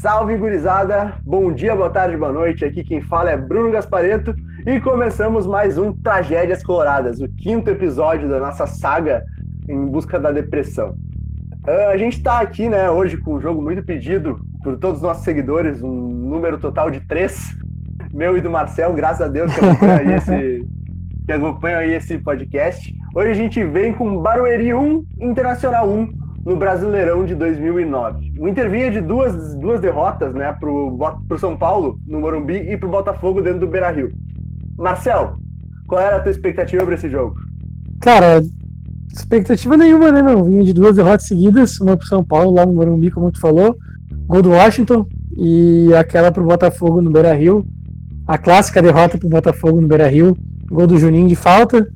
[0.00, 2.64] Salve gurizada, bom dia, boa tarde, boa noite.
[2.64, 4.34] Aqui quem fala é Bruno Gaspareto
[4.64, 9.22] e começamos mais um Tragédias Coloradas, o quinto episódio da nossa saga
[9.68, 10.96] em busca da depressão.
[11.68, 15.02] Uh, a gente está aqui, né, hoje com um jogo muito pedido por todos os
[15.02, 17.54] nossos seguidores, um número total de três,
[18.10, 20.66] meu e do Marcel, graças a Deus que acompanham aí esse,
[21.26, 21.32] que
[21.76, 22.94] aí esse podcast.
[23.14, 26.19] Hoje a gente vem com Barueri 1, Internacional 1,
[26.50, 28.32] no Brasileirão de 2009.
[28.36, 32.76] O Inter vinha de duas, duas derrotas né, para o São Paulo, no Morumbi, e
[32.76, 34.10] para o Botafogo dentro do Beira-Rio.
[34.76, 35.36] Marcel,
[35.86, 37.36] qual era a tua expectativa para esse jogo?
[38.00, 38.42] Cara,
[39.12, 40.42] expectativa nenhuma, né, meu?
[40.42, 43.76] Vinha de duas derrotas seguidas, uma para São Paulo, lá no Morumbi, como tu falou,
[44.26, 47.64] gol do Washington, e aquela para o Botafogo no Beira-Rio,
[48.26, 50.36] a clássica derrota para o Botafogo no Beira-Rio,
[50.68, 51.86] gol do Juninho de falta,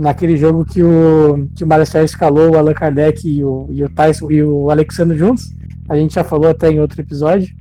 [0.00, 3.88] naquele jogo que o, que o Marcelo escalou o Allan Kardec e o, e o
[3.90, 5.52] Tyson e o Alexandre juntos.
[5.88, 7.54] A gente já falou até em outro episódio.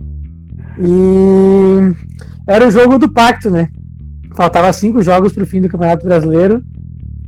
[0.79, 1.93] E
[2.47, 3.69] era o jogo do pacto, né?
[4.35, 6.63] Faltava cinco jogos para o fim do Campeonato Brasileiro.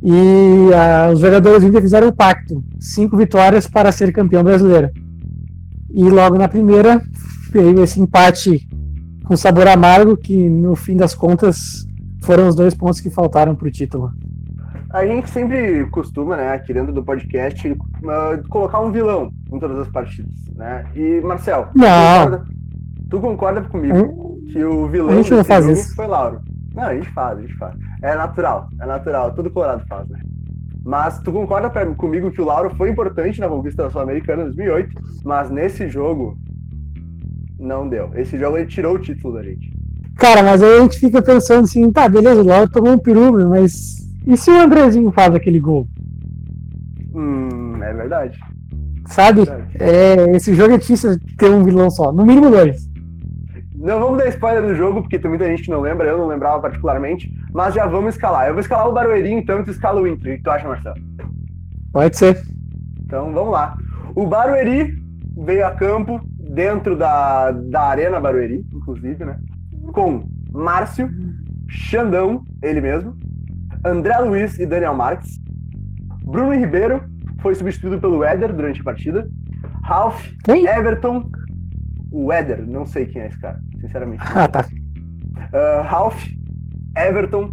[0.03, 0.69] E
[1.13, 4.89] os jogadores ainda fizeram o pacto: cinco vitórias para ser campeão brasileiro.
[5.93, 7.01] E logo na primeira
[7.51, 8.67] veio esse empate
[9.25, 11.85] com sabor amargo, que no fim das contas
[12.21, 14.11] foram os dois pontos que faltaram para o título.
[14.93, 19.79] A gente sempre costuma, né, aqui dentro do podcast, uh, colocar um vilão em todas
[19.79, 20.85] as partidas, né?
[20.95, 21.87] E, Marcel, não.
[21.87, 22.45] Tu, concorda,
[23.09, 24.47] tu concorda comigo hum?
[24.51, 25.95] que o vilão a gente não faz isso.
[25.95, 26.41] foi Lauro?
[26.75, 27.75] Não, a gente faz, a gente faz.
[28.01, 30.19] É natural, é natural, todo colorado faz, né?
[30.83, 34.45] Mas tu concorda pra, comigo que o Lauro foi importante na conquista da Sul-Americana em
[34.45, 36.37] 2008, mas nesse jogo
[37.59, 38.11] não deu.
[38.15, 39.71] Esse jogo ele tirou o título da gente.
[40.17, 43.47] Cara, mas aí a gente fica pensando assim, tá, beleza, o Lauro tomou um peru,
[43.49, 45.87] mas e se o Andrezinho faz aquele gol?
[47.13, 48.39] Hum, é verdade.
[49.07, 49.41] Sabe?
[49.41, 49.77] É verdade.
[49.79, 52.11] É, esse jogo é difícil ter um vilão só.
[52.11, 52.89] No mínimo dois.
[53.75, 56.27] Não vamos dar spoiler do jogo, porque tem muita gente que não lembra, eu não
[56.27, 58.47] lembrava particularmente, mas já vamos escalar.
[58.47, 60.33] Eu vou escalar o Barueri, então, e tu escala o Inter.
[60.33, 60.97] O que tu acha, Marcelo?
[61.91, 62.39] Pode ser.
[63.03, 63.75] Então vamos lá.
[64.15, 65.01] O Barueri
[65.35, 69.37] veio a campo dentro da, da Arena Barueri, inclusive, né?
[69.93, 71.09] Com Márcio,
[71.67, 73.15] Xandão, ele mesmo,
[73.83, 75.39] André Luiz e Daniel Marques.
[76.23, 77.03] Bruno Ribeiro
[77.41, 79.27] foi substituído pelo Éder durante a partida.
[79.83, 80.27] Ralph?
[80.47, 81.29] Everton,
[82.11, 84.23] o Éder, não sei quem é esse cara, sinceramente.
[84.35, 84.65] Ah, tá.
[84.65, 86.27] Uh, Ralph,
[86.95, 87.51] Everton,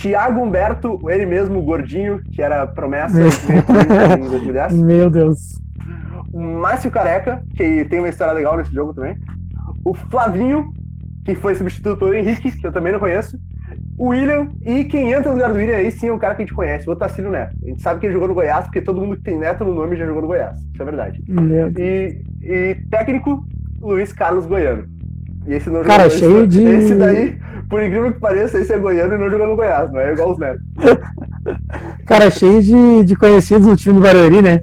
[0.00, 4.72] Thiago Humberto, ele mesmo, o gordinho, que era promessa em 2010.
[4.74, 5.60] Meu Deus.
[6.32, 9.16] Márcio Careca, que tem uma história legal nesse jogo também.
[9.84, 10.72] O Flavinho,
[11.24, 13.38] que foi substituído pelo Henrique, que eu também não conheço
[14.00, 16.40] o William, e quem entra no lugar do William aí sim é um cara que
[16.40, 17.54] a gente conhece, o Otacílio Neto.
[17.62, 19.74] A gente sabe que ele jogou no Goiás, porque todo mundo que tem Neto no
[19.74, 20.58] nome já jogou no Goiás.
[20.72, 21.22] Isso é verdade.
[21.78, 23.44] E, e, técnico,
[23.78, 24.84] Luiz Carlos Goiano.
[25.46, 26.62] E esse não cara, cheio de.
[26.62, 27.38] Esse daí,
[27.68, 30.32] por incrível que pareça, esse é goiano e não jogou no Goiás, não é igual
[30.32, 30.60] os Neto.
[32.06, 34.62] cara, cheio de, de conhecidos no time do Barueri, né?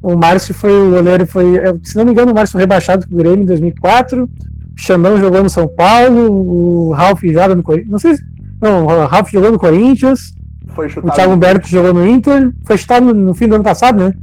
[0.00, 3.14] O Márcio foi o goleiro, foi, se não me engano, o Márcio foi rebaixado com
[3.16, 4.22] o Grêmio em 2004.
[4.22, 4.28] O
[4.76, 7.90] Xandão jogou no São Paulo, o Ralf joga no Corinthians.
[7.90, 10.34] Não sei se não, o Ralf jogou no Corinthians.
[10.74, 11.12] Foi chutado.
[11.12, 12.52] O Thiago Humberto jogou no Inter.
[12.64, 14.14] Foi chutado no, fim do ano passado, né?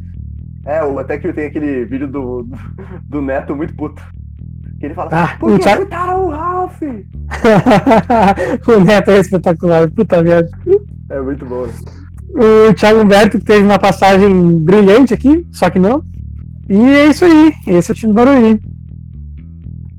[0.65, 2.47] É, até que tem aquele vídeo do,
[3.07, 4.01] do Neto muito puto.
[4.79, 5.83] Que ele fala, ah, por que Thiago...
[5.83, 6.81] chutaram o Ralf?
[8.67, 10.49] o Neto é espetacular, puta merda.
[11.09, 11.67] É muito bom.
[12.35, 16.03] O Thiago Humberto teve uma passagem brilhante aqui, só que não.
[16.67, 18.59] E é isso aí, esse é o time do Barueri.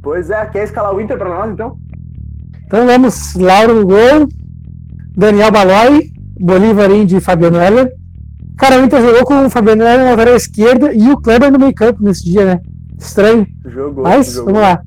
[0.03, 1.79] Pois é, quer escalar o Inter pra nós então?
[2.75, 4.29] Então vamos, Lauro no gol,
[5.17, 7.93] Daniel Baloi, Bolívar de Fabiano Heller.
[8.59, 11.59] Cara, o Inter jogou com o Fabiano Heller na lateral esquerda e o Kleber no
[11.61, 12.61] meio campo nesse dia, né?
[12.99, 13.47] Estranho.
[13.65, 14.03] Jogou.
[14.03, 14.55] Mas, jogou.
[14.55, 14.83] vamos lá.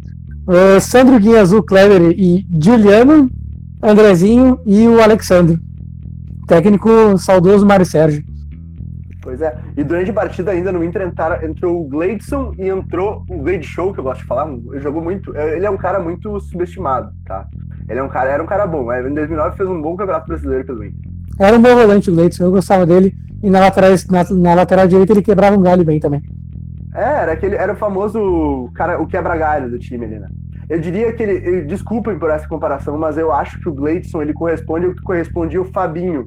[0.50, 3.32] Uh, Sandro Guinha Azul, Kleber e Juliano,
[3.82, 5.58] Andrezinho e o Alexandre.
[6.46, 8.22] Técnico saudoso Mário Sérgio.
[9.22, 9.58] Pois é.
[9.78, 11.10] E durante a partida ainda no Inter
[11.44, 14.50] entrou o Gleidson e entrou o Glade Show, que eu gosto de falar.
[14.50, 15.36] Ele jogou muito.
[15.38, 17.46] Ele é um cara muito subestimado, tá?
[17.90, 18.92] Ele é um cara, era um cara bom.
[18.94, 21.00] Em 2009 fez um bom campeonato brasileiro pelo Inter.
[21.40, 23.14] Era um bom volante o Gleidson, eu gostava dele.
[23.42, 26.22] E na lateral, na, na lateral direita ele quebrava um galho bem também.
[26.94, 30.28] É, era, aquele, era o famoso cara, o quebra-galho do time ali, né?
[30.68, 34.22] Eu diria que ele, ele, desculpem por essa comparação, mas eu acho que o Gleidson
[34.22, 36.26] ele corresponde ao que correspondia o Fabinho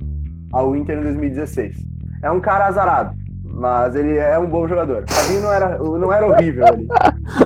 [0.53, 1.91] ao Inter em 2016
[2.23, 3.15] é um cara azarado,
[3.45, 5.05] mas ele é um bom jogador.
[5.05, 6.87] O Fabinho não era, não era horrível ali.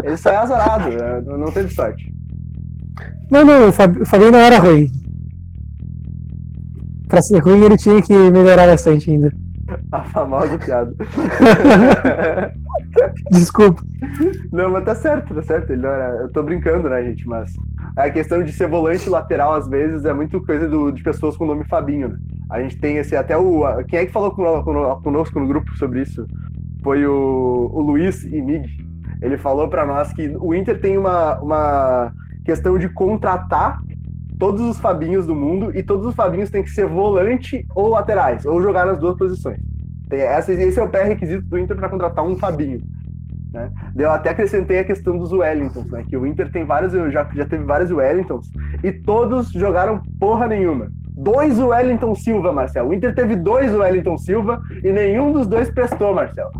[0.02, 1.22] Ele só é azarado, né?
[1.26, 2.12] não teve sorte.
[3.30, 4.90] Não, não, o Fabinho não era ruim.
[7.08, 9.32] Pra ser ruim, ele tinha que melhorar bastante ainda.
[9.92, 10.94] A famosa piada.
[13.30, 13.82] Desculpa.
[14.52, 15.70] Não, mas tá certo, tá certo.
[15.70, 16.16] Ele não era...
[16.22, 17.26] Eu tô brincando, né, gente?
[17.26, 17.52] Mas
[17.96, 21.44] a questão de ser volante lateral, às vezes, é muito coisa do, de pessoas com
[21.44, 22.16] o nome Fabinho, né?
[22.50, 23.64] A gente tem esse, até o.
[23.84, 26.26] Quem é que falou conosco no grupo sobre isso?
[26.82, 28.84] Foi o, o Luiz Imig.
[29.22, 32.12] Ele falou para nós que o Inter tem uma, uma
[32.44, 33.80] questão de contratar
[34.38, 38.44] todos os Fabinhos do mundo e todos os Fabinhos têm que ser volante ou laterais,
[38.44, 39.58] ou jogar nas duas posições.
[40.10, 42.80] Esse é o pré-requisito do Inter para contratar um Fabinho.
[43.52, 43.70] Né?
[43.96, 46.04] Eu até acrescentei a questão dos Wellingtons, né?
[46.08, 48.50] que o Inter tem vários, já, já teve vários Wellingtons
[48.82, 50.88] e todos jogaram porra nenhuma.
[51.16, 52.88] Dois Wellington Silva, Marcel.
[52.88, 56.50] O Inter teve dois Wellington Silva e nenhum dos dois prestou, Marcel.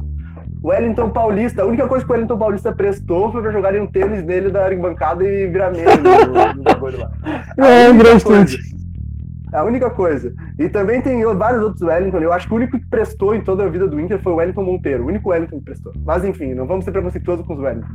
[0.65, 4.25] Wellington Paulista, a única coisa que o Wellington Paulista prestou foi pra jogarem um tênis
[4.25, 7.11] nele da arquibancada e virar meme no, no bagulho lá.
[7.59, 8.57] É, um grande coisa.
[9.53, 10.33] A única coisa.
[10.59, 12.19] E também tem vários outros Wellington.
[12.19, 14.37] Eu acho que o único que prestou em toda a vida do Inter foi o
[14.37, 15.05] Wellington Monteiro.
[15.05, 15.93] O único Wellington que prestou.
[16.05, 17.89] Mas enfim, não vamos ser preconceituosos com os Wellington.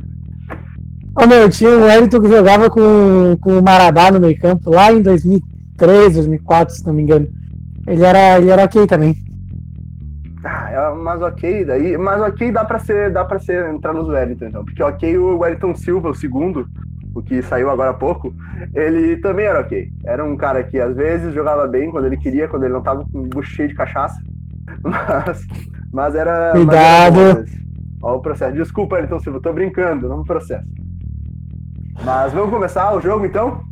[1.20, 4.92] Ô, meu, tinha um Wellington que jogava com, com o Marabá no meio campo lá
[4.92, 7.28] em 2003, 2004, se não me engano.
[7.86, 9.16] Ele era, ele era ok também.
[10.70, 14.08] Ah, é, mas ok, daí, mas ok dá para ser, dá para ser entrar nos
[14.08, 16.66] Wellington então, porque ok o Wellington Silva, o segundo,
[17.14, 18.32] o que saiu agora há pouco,
[18.74, 19.88] ele também era ok.
[20.04, 23.04] Era um cara que às vezes jogava bem quando ele queria, quando ele não tava
[23.10, 24.20] com um cheio de cachaça.
[24.84, 25.46] Mas,
[25.92, 26.52] mas era.
[26.52, 27.44] Cuidado!
[28.00, 28.54] Olha o processo.
[28.54, 30.64] Desculpa, Wellington Silva, tô brincando, não processo.
[32.04, 33.62] Mas vamos começar o jogo então?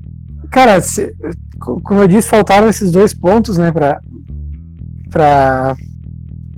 [0.50, 1.14] Cara, se,
[1.60, 4.00] como eu disse, faltaram esses dois pontos, né, pra,
[5.10, 5.76] pra,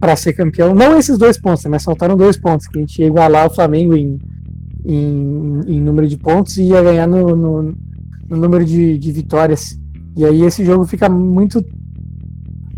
[0.00, 0.74] para ser campeão.
[0.74, 3.94] Não esses dois pontos, mas faltaram dois pontos, que a gente ia igualar o Flamengo
[3.94, 4.18] em,
[4.84, 7.62] em, em número de pontos e ia ganhar no, no,
[8.28, 9.78] no, número de, de vitórias.
[10.16, 11.62] E aí esse jogo fica muito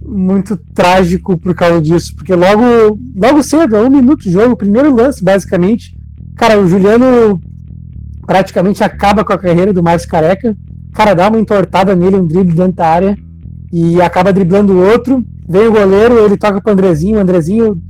[0.04, 5.24] muito trágico por causa disso, porque logo, logo cedo, um minuto de jogo, primeiro lance,
[5.24, 5.96] basicamente,
[6.36, 7.40] cara, o Juliano
[8.26, 10.54] praticamente acaba com a carreira do Márcio Careca,
[10.92, 13.18] cara, dá uma entortada nele, um drible dentro da área,
[13.72, 17.80] e acaba driblando o outro, Vem o goleiro, ele toca pro Andrezinho, o Andrezinho,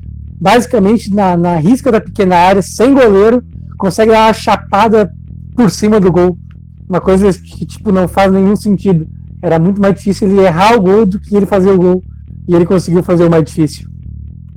[0.40, 3.42] basicamente na, na risca da pequena área, sem goleiro,
[3.78, 5.12] consegue dar uma chapada
[5.54, 6.38] por cima do gol.
[6.88, 9.06] Uma coisa que, tipo, não faz nenhum sentido.
[9.40, 12.02] Era muito mais difícil ele errar o gol do que ele fazer o gol.
[12.48, 13.88] E ele conseguiu fazer o mais difícil.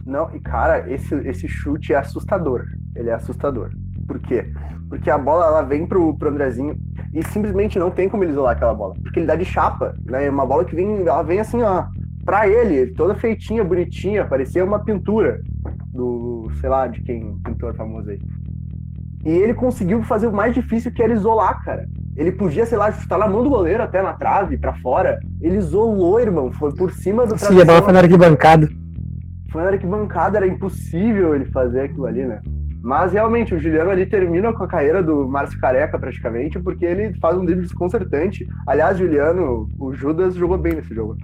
[0.06, 2.66] Não, e cara, esse, esse chute é assustador.
[2.96, 3.72] Ele é assustador.
[4.08, 4.52] Por quê?
[4.88, 6.78] Porque a bola ela vem pro, pro Andrezinho
[7.14, 8.94] e simplesmente não tem como ele isolar aquela bola.
[9.02, 10.30] Porque ele dá de chapa, né?
[10.30, 11.86] Uma bola que vem, ela vem assim, ó,
[12.26, 15.40] para ele, toda feitinha, bonitinha, parecia uma pintura
[15.94, 18.20] do, sei lá, de quem pintor famoso aí.
[19.24, 21.88] E ele conseguiu fazer o mais difícil que era isolar, cara.
[22.16, 25.20] Ele podia, sei lá, estar na mão do goleiro até na trave, para fora.
[25.42, 26.52] Ele isolou, irmão.
[26.52, 28.70] Foi por cima do Sim, a bola foi na arquibancada.
[29.52, 32.40] Foi na arquibancada, era impossível ele fazer aquilo ali, né?
[32.84, 37.16] Mas realmente, o Juliano ali termina com a carreira do Márcio Careca, praticamente, porque ele
[37.20, 38.48] faz um drible desconcertante.
[38.68, 41.18] Aliás, Juliano, o Judas jogou bem nesse jogo.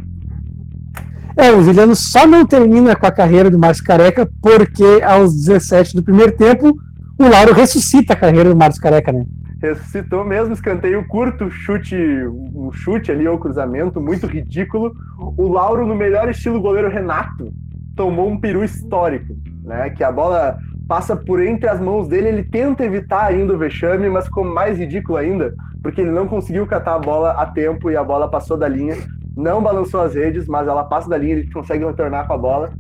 [1.38, 5.96] É, o Juliano só não termina com a carreira do Márcio Careca porque aos 17
[5.96, 6.78] do primeiro tempo
[7.18, 9.26] o Lauro ressuscita a carreira do Márcio Careca, né?
[9.62, 14.92] Ressuscitou mesmo, escanteio curto, chute, um chute ali ao cruzamento, muito ridículo.
[15.38, 17.54] O Lauro, no melhor estilo goleiro Renato,
[17.96, 19.92] tomou um peru histórico, né?
[19.92, 20.58] Que a bola
[20.88, 24.78] passa por entre as mãos dele, ele tenta evitar ainda o vexame, mas ficou mais
[24.78, 28.58] ridículo ainda, porque ele não conseguiu catar a bola a tempo e a bola passou
[28.58, 28.98] da linha
[29.36, 32.72] não balançou as redes, mas ela passa da linha, ele consegue retornar com a bola,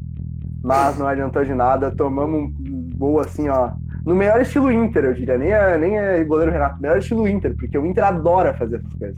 [0.63, 1.91] mas não adiantou de nada.
[1.91, 3.71] Tomamos um gol assim, ó.
[4.05, 5.37] No melhor estilo Inter, eu diria.
[5.37, 8.93] Nem é, nem é goleiro Renato, melhor estilo Inter, porque o Inter adora fazer essas
[8.93, 9.17] coisas.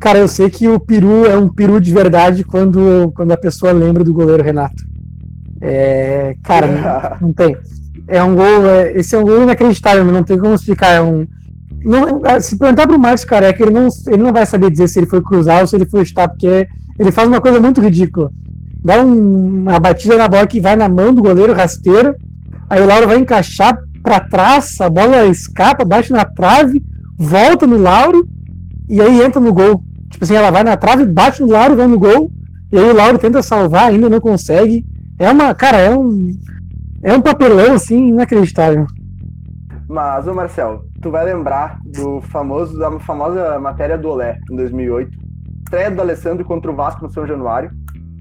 [0.00, 3.70] Cara, eu sei que o peru é um peru de verdade quando, quando a pessoa
[3.70, 4.82] lembra do goleiro Renato.
[5.60, 7.56] É, cara, não, não tem.
[8.08, 8.66] É um gol.
[8.66, 10.92] É, esse é um gol inacreditável, não tem como explicar.
[10.92, 11.26] É um,
[11.84, 14.98] não, ah, se perguntar pro Márcio Careca, ele não, ele não vai saber dizer se
[14.98, 16.68] ele foi cruzar ou se ele foi chutar, porque
[16.98, 18.30] ele faz uma coisa muito ridícula.
[18.82, 22.14] Dá um, uma batida na bola que vai na mão do goleiro rasteiro,
[22.68, 26.82] aí o Lauro vai encaixar para trás, a bola escapa, bate na trave,
[27.18, 28.26] volta no Lauro
[28.88, 29.82] e aí entra no gol.
[30.10, 32.30] Tipo assim, ela vai na trave, bate no Lauro, vai no gol,
[32.72, 34.84] e aí o Lauro tenta salvar, ainda não consegue.
[35.18, 36.32] É uma, cara, é um
[37.02, 38.86] é um papelão assim inacreditável.
[39.88, 45.10] Mas, ô Marcel, tu vai lembrar do famoso, da famosa matéria do Olé, em 2008.
[45.64, 47.70] Estreia do Alessandro contra o Vasco no São Januário,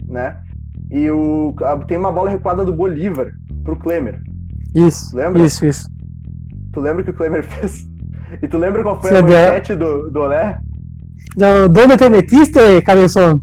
[0.08, 0.38] né?
[0.90, 1.54] E o,
[1.88, 3.32] tem uma bola recuada do Bolívar
[3.64, 4.22] pro Klemer.
[4.74, 5.42] Isso, lembra?
[5.44, 5.90] Isso, isso.
[6.72, 7.88] Tu lembra que o Klemer fez?
[8.42, 10.60] E tu lembra qual foi Você a manchete do, do Olé?
[11.36, 13.42] Do dono tenetista, cabeção.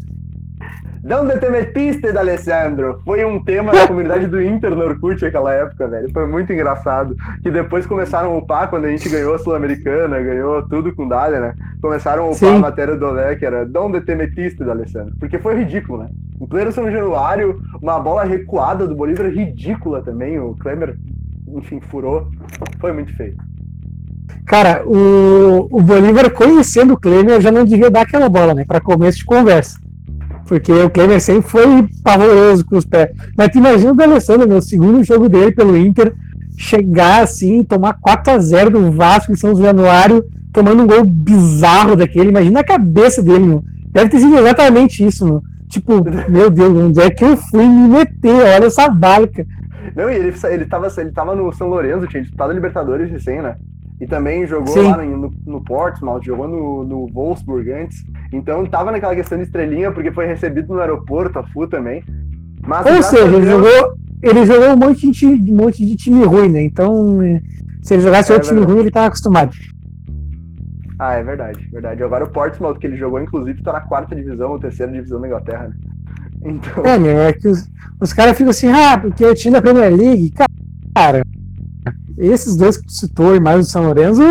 [1.07, 2.99] Donde te metiste, D'Alessandro?
[3.05, 6.11] Foi um tema da comunidade do Inter no Orkut naquela época, velho.
[6.11, 7.15] Foi muito engraçado.
[7.41, 11.39] Que depois começaram a upar, quando a gente ganhou a Sul-Americana, ganhou tudo com Dália,
[11.39, 11.53] né?
[11.81, 12.55] Começaram a upar Sim.
[12.57, 15.13] a matéria do Olé, que era Donde te metiste, D'Alessandro?
[15.17, 16.09] Porque foi ridículo, né?
[16.41, 20.37] O pleno São Januário, uma bola recuada do Bolívar, ridícula também.
[20.37, 20.97] O Klemer,
[21.55, 22.27] enfim, furou.
[22.81, 23.37] Foi muito feio.
[24.45, 28.65] Cara, o, o Bolívar, conhecendo o Klemer, já não devia dar aquela bola, né?
[28.67, 29.86] Para começo de conversa.
[30.47, 33.11] Porque o Klemer sempre foi pavoroso com os pés.
[33.37, 36.13] Mas tu imagina o D'Alessandro, no segundo jogo dele pelo Inter,
[36.57, 41.95] chegar assim, tomar 4 a 0 do Vasco em São Januário, tomando um gol bizarro
[41.95, 42.29] daquele.
[42.29, 43.63] Imagina a cabeça dele, meu.
[43.91, 45.43] Deve ter sido exatamente isso, meu.
[45.69, 48.55] Tipo, meu Deus, onde é que eu fui me meter?
[48.55, 49.45] Olha essa barca.
[49.95, 53.41] Não, e ele, ele, tava, ele tava no São Lourenço, tinha disputado a Libertadores recém,
[53.41, 53.55] né?
[53.99, 54.83] E também jogou Sim.
[54.83, 58.05] lá no, no Portsmouth, jogou no, no Wolfsburg antes.
[58.31, 62.03] Então tava naquela questão de estrelinha, porque foi recebido no aeroporto, a FU também.
[62.65, 66.49] Mas, Ou seja, ele jogou, ele jogou um monte de, um monte de time ruim,
[66.49, 66.61] né?
[66.61, 67.19] Então,
[67.81, 69.55] se ele jogasse é, outro time ruim, ele tava acostumado.
[70.99, 72.03] Ah, é verdade, verdade.
[72.03, 75.27] Agora o Portsmouth, que ele jogou, inclusive, tá na quarta divisão ou terceira divisão da
[75.27, 75.75] Inglaterra, né?
[76.43, 76.85] Então...
[76.85, 77.67] É, meu, é que os,
[77.99, 80.33] os caras ficam assim, ah, porque o time da Premier League,
[80.95, 81.21] cara,
[82.17, 84.21] esses dois que tu citou e mais o São Lourenço,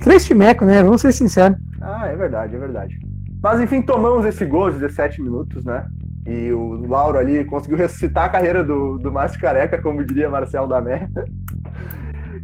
[0.00, 0.82] três timeco, né?
[0.82, 1.58] Vamos ser sinceros.
[1.80, 2.98] Ah, é verdade, é verdade.
[3.42, 5.86] Mas enfim, tomamos esse gol de 17 minutos, né?
[6.26, 10.68] E o Lauro ali conseguiu ressuscitar a carreira do, do Márcio Careca, como diria Marcelo
[10.68, 11.08] Damé.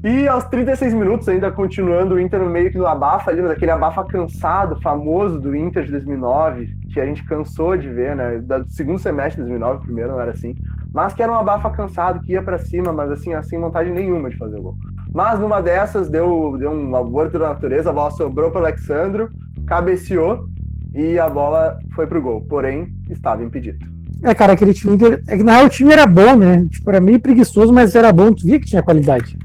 [0.02, 3.70] E aos 36 minutos, ainda continuando o Inter no meio que do abafa ali, aquele
[3.70, 8.38] abafa cansado, famoso do Inter de 2009, que a gente cansou de ver, né?
[8.38, 10.54] Do segundo semestre de 2009, primeiro não era assim.
[10.96, 14.30] Mas que era um abafa cansado, que ia para cima, mas assim, sem vontade nenhuma
[14.30, 14.76] de fazer o gol.
[15.12, 19.28] Mas numa dessas, deu, deu um aborto da natureza, a bola sobrou para Alexandro,
[19.66, 20.46] cabeceou
[20.94, 22.40] e a bola foi pro gol.
[22.48, 23.84] Porém, estava impedido.
[24.22, 24.96] É, cara, aquele time.
[25.28, 26.66] É que na real o time era bom, né?
[26.70, 29.36] Tipo, era meio preguiçoso, mas era bom, tu via que tinha qualidade.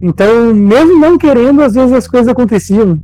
[0.00, 3.00] Então, mesmo não querendo, às vezes as coisas aconteciam.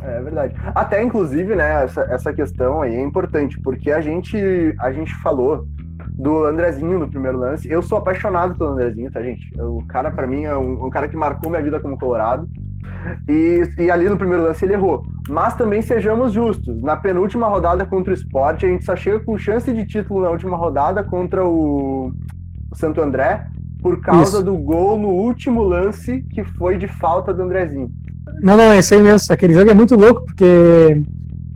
[0.00, 0.54] É verdade.
[0.72, 4.36] Até, inclusive, né, essa, essa questão aí é importante, porque a gente,
[4.78, 5.66] a gente falou
[6.14, 7.68] do Andrezinho no primeiro lance.
[7.68, 9.50] Eu sou apaixonado pelo Andrezinho, tá, gente?
[9.60, 12.48] O cara, para mim, é um, um, cara que marcou minha vida como Colorado.
[13.28, 15.04] E, e ali no primeiro lance ele errou.
[15.28, 16.80] Mas também sejamos justos.
[16.82, 20.30] Na penúltima rodada contra o Sport, a gente só chega com chance de título na
[20.30, 22.12] última rodada contra o,
[22.70, 23.46] o Santo André
[23.82, 24.42] por causa Isso.
[24.42, 27.90] do gol no último lance que foi de falta do Andrezinho.
[28.40, 29.32] Não, não, é isso aí mesmo.
[29.32, 31.02] Aquele jogo é muito louco, porque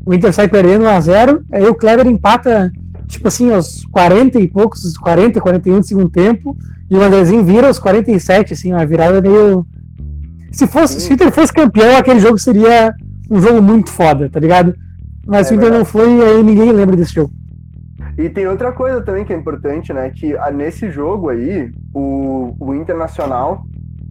[0.05, 2.71] o Inter sai perdendo 1x0, aí o Kleber empata,
[3.09, 6.57] tipo assim, aos 40 e poucos, 40, 41 de segundo tempo,
[6.91, 9.67] e o Andrezinho vira aos 47, assim, uma virada meio.
[10.53, 12.95] Se, fosse, se o Inter fosse campeão, aquele jogo seria
[13.31, 14.75] um jogo muito foda, tá ligado?
[15.27, 17.33] Mas é se o Inter não foi, aí ninguém lembra desse jogo.
[18.17, 20.11] E tem outra coisa também que é importante, né?
[20.11, 23.65] Que ah, nesse jogo aí, o, o Internacional,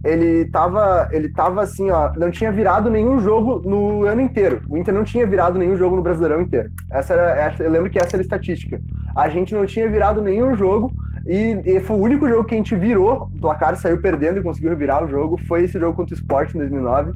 [0.04, 4.62] ele tava, ele tava assim, ó, não tinha virado nenhum jogo no ano inteiro.
[4.68, 6.70] O Inter não tinha virado nenhum jogo no Brasileirão inteiro.
[6.90, 8.80] Essa era, essa, eu lembro que essa era a estatística.
[9.16, 10.92] A gente não tinha virado nenhum jogo
[11.26, 14.42] e, e, foi o único jogo que a gente virou, o placar saiu perdendo e
[14.42, 17.12] conseguiu virar o jogo, foi esse jogo contra o Sport em 2009,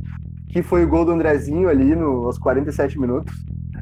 [0.50, 3.34] que foi o gol do Andrezinho ali nos 47 minutos.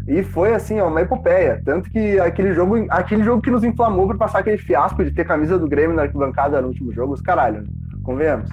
[0.07, 1.61] E foi assim, ó, uma epopeia.
[1.65, 5.25] Tanto que aquele jogo, aquele jogo que nos inflamou por passar aquele fiasco de ter
[5.25, 7.69] camisa do Grêmio na arquibancada no último jogo, os caralho, né?
[8.03, 8.51] convenhamos.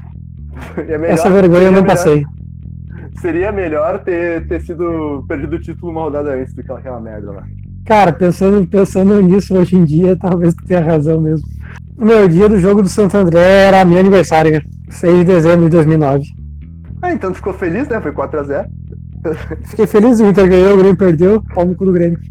[0.77, 2.25] É Essa vergonha eu não melhor, passei.
[3.19, 7.31] Seria melhor ter, ter sido perdido o título uma rodada antes do que aquela merda
[7.31, 7.43] lá.
[7.85, 11.47] Cara, pensando, pensando nisso hoje em dia, talvez tu tenha razão mesmo.
[11.97, 15.71] O meu dia do jogo do Santo André era meu aniversário, 6 de dezembro de
[15.71, 16.23] 2009.
[17.01, 17.99] Ah, então tu ficou feliz, né?
[18.01, 18.65] Foi 4x0.
[19.65, 22.19] Fiquei feliz, o Inter ganhou, o Grêmio perdeu, pau no cu do Grêmio.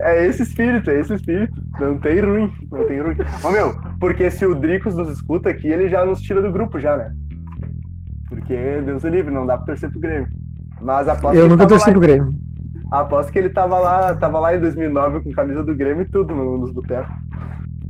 [0.00, 1.52] é esse espírito, é esse espírito.
[1.80, 3.16] Não tem ruim, não tem ruim.
[3.42, 6.78] Ô meu, porque se o Dricos nos escuta aqui, ele já nos tira do grupo
[6.78, 7.12] já, né?
[8.28, 8.54] Porque
[8.84, 10.28] Deus é livre, não dá pra torcer pro Grêmio.
[10.80, 12.34] Mas aposto Eu nunca torci pro Grêmio.
[12.90, 16.34] Aposto que ele tava lá, tava lá em 2009 com camisa do Grêmio e tudo
[16.34, 17.14] nos botecos.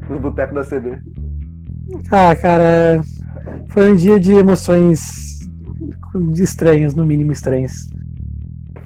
[0.09, 0.99] Nos botecos da CD.
[2.11, 3.01] Ah, cara,
[3.69, 5.27] foi um dia de emoções
[6.35, 7.89] estranhas, no mínimo estranhas.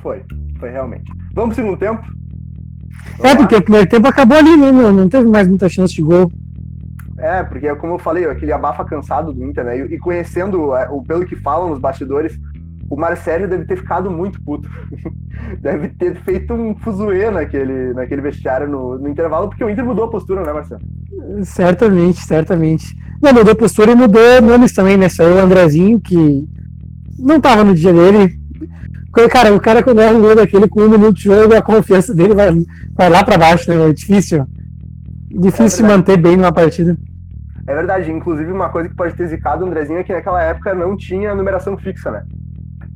[0.02, 0.22] Foi,
[0.58, 1.10] foi realmente.
[1.34, 2.02] Vamos pro segundo tempo?
[3.22, 4.72] É, porque o primeiro tempo acabou ali, né?
[4.72, 6.30] Não, não teve mais muita chance de gol.
[7.18, 9.78] É, porque como eu falei, aquele abafa cansado do Inter, né?
[9.78, 12.38] E, e conhecendo é, o pelo que falam nos bastidores,
[12.88, 14.68] o Marcelo deve ter ficado muito puto.
[15.60, 20.06] deve ter feito um fuzuê naquele, naquele vestiário no, no, intervalo, porque o Inter mudou
[20.06, 20.80] a postura, né, Marcelo?
[21.44, 22.96] Certamente, certamente.
[23.22, 25.08] Não, mudou a postura e mudou nomes também, né?
[25.10, 26.48] Saiu o Andrezinho, que
[27.18, 28.39] não estava no dia dele.
[29.12, 32.14] Cara, o cara quando erra um gol daquele com um minuto de jogo, a confiança
[32.14, 32.50] dele vai,
[32.94, 33.90] vai lá pra baixo, né?
[33.90, 34.46] É difícil.
[35.28, 36.96] Difícil é manter bem numa partida.
[37.66, 40.74] É verdade, inclusive uma coisa que pode ter zicado o Andrezinho é que naquela época
[40.74, 42.24] não tinha numeração fixa, né?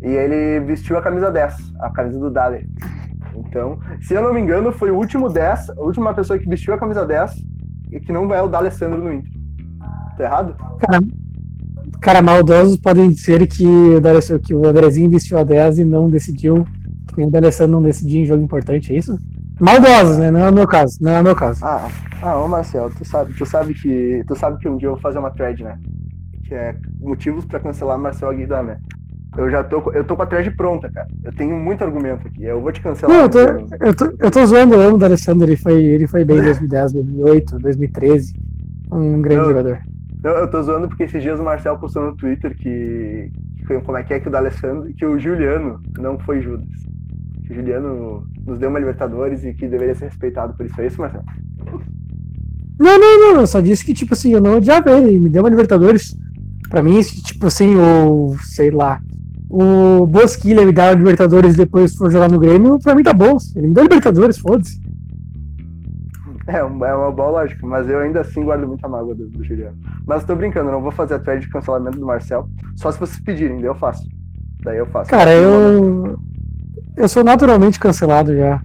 [0.03, 2.67] E ele vestiu a camisa 10, a camisa do Dali.
[3.37, 6.75] Então, se eu não me engano, foi o último 10, a última pessoa que vestiu
[6.75, 7.33] a camisa 10
[7.93, 9.33] e que não é o D'Alessandro no Inter.
[10.17, 10.57] Tá errado?
[10.81, 11.03] Cara,
[12.05, 13.65] cara, maldosos podem dizer que,
[14.45, 16.67] que o Andrezinho vestiu a 10 e não decidiu,
[17.15, 19.19] que o D'Alessandro não decidiu em jogo importante, é isso?
[19.59, 20.31] Maldosos, né?
[20.31, 21.65] Não é o meu caso, não é o meu caso.
[21.65, 21.89] Ah,
[22.21, 24.23] ah, ô Marcel, tu sabe, tu sabe que.
[24.27, 25.79] Tu sabe que um dia eu vou fazer uma thread, né?
[26.47, 28.77] Que é motivos pra cancelar Marcel Aguilar, né?
[29.39, 31.09] Eu já tô, eu tô com a thread pronta, cara.
[31.23, 32.45] Eu tenho muito argumento aqui.
[32.45, 33.17] Eu vou te cancelar.
[33.17, 35.47] Não, eu, tô, eu, tô, eu tô zoando, eu amo o Alessandro.
[35.47, 38.35] Ele foi, ele foi bem em 2010, 2008, 2013.
[38.93, 39.94] Um grande jogador.
[40.25, 43.99] Eu, eu tô zoando porque esses dias o Marcel postou no Twitter que, que como
[43.99, 46.67] é que é que o D'Alessandro, que o Juliano não foi Judas.
[47.47, 50.81] Que o Juliano nos deu uma Libertadores e que deveria ser respeitado por isso.
[50.81, 51.25] É isso, Marcelo?
[52.81, 53.41] Não, não, não.
[53.43, 55.21] Eu só disse que, tipo assim, eu não odiava ele.
[55.21, 56.17] Me deu uma Libertadores.
[56.71, 58.35] Pra mim, tipo assim, o.
[58.43, 59.01] sei lá
[59.57, 63.37] o Bosquilha me dá Libertadores depois for jogar no Grêmio, pra mim tá bom.
[63.55, 64.81] Ele me deu Libertadores, foda-se.
[66.47, 69.77] É, é uma boa lógica, mas eu ainda assim guardo muita mágoa do, do Juliano.
[70.07, 72.49] Mas tô brincando, não vou fazer a thread de cancelamento do Marcel.
[72.77, 74.07] Só se vocês pedirem, daí eu faço.
[74.63, 75.11] Daí eu faço.
[75.11, 76.19] Cara, eu.
[76.97, 78.63] Eu sou naturalmente cancelado já.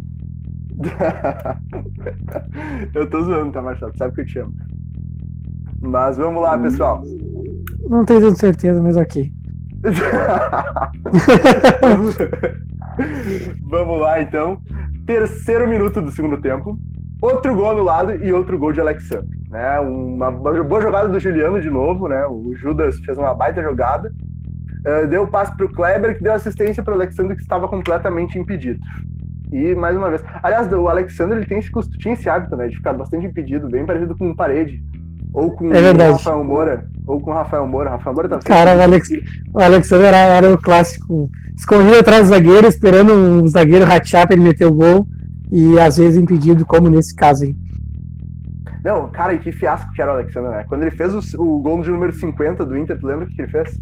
[2.94, 3.92] eu tô zoando, tá, Marcelo?
[3.98, 4.54] Sabe que eu te amo.
[5.82, 7.04] Mas vamos lá, pessoal.
[7.90, 9.32] Não tenho certeza, mas ok.
[13.64, 14.62] Vamos lá, então.
[15.06, 16.78] Terceiro minuto do segundo tempo.
[17.22, 19.38] Outro gol anulado e outro gol de Alexandre.
[19.50, 19.80] Né?
[19.80, 22.26] Uma boa jogada do Juliano de novo, né?
[22.26, 24.12] O Judas fez uma baita jogada.
[24.80, 28.40] Uh, deu passe para o Kleber, que deu assistência para o Alexandre, que estava completamente
[28.40, 28.80] impedido.
[29.52, 30.24] E mais uma vez.
[30.42, 33.86] Aliás, o Alexandre ele tem esse, tinha esse hábito né, de ficar bastante impedido, bem
[33.86, 34.82] parecido com parede.
[35.34, 36.86] Ou com é o Rafael Moura.
[37.06, 37.90] Ou com o Rafael Moura.
[37.90, 39.10] Rafael Moura tá Cara, o, Alex,
[39.54, 41.30] o Alexander era, era o clássico.
[41.56, 45.06] Escondido atrás do zagueiro, esperando o zagueiro ratear pra ele meter o gol.
[45.52, 47.56] E às vezes impedido, como nesse caso aí.
[48.84, 50.66] Não, cara, e que fiasco que era o Alexander, né?
[50.68, 53.42] Quando ele fez o, o gol de número 50 do Inter, tu lembra o que
[53.42, 53.78] ele fez?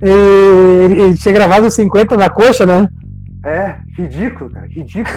[0.00, 2.88] Ele, ele tinha gravado os 50 na coxa, né?
[3.44, 5.16] É, ridículo, cara, ridículo.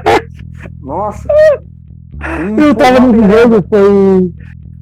[0.80, 1.28] Nossa.
[2.56, 4.32] Eu tava no jogo, foi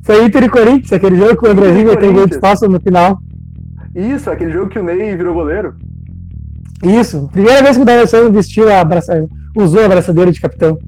[0.03, 3.20] foi Inter e Corinthians, aquele jogo que o Andrezinho tem gol de espaço no final.
[3.94, 5.75] Isso, aquele jogo que o Ney virou goleiro.
[6.83, 9.29] Isso, primeira vez que o D'Alessandro vestiu a abraça...
[9.57, 10.79] usou a abraçadeira de capitão.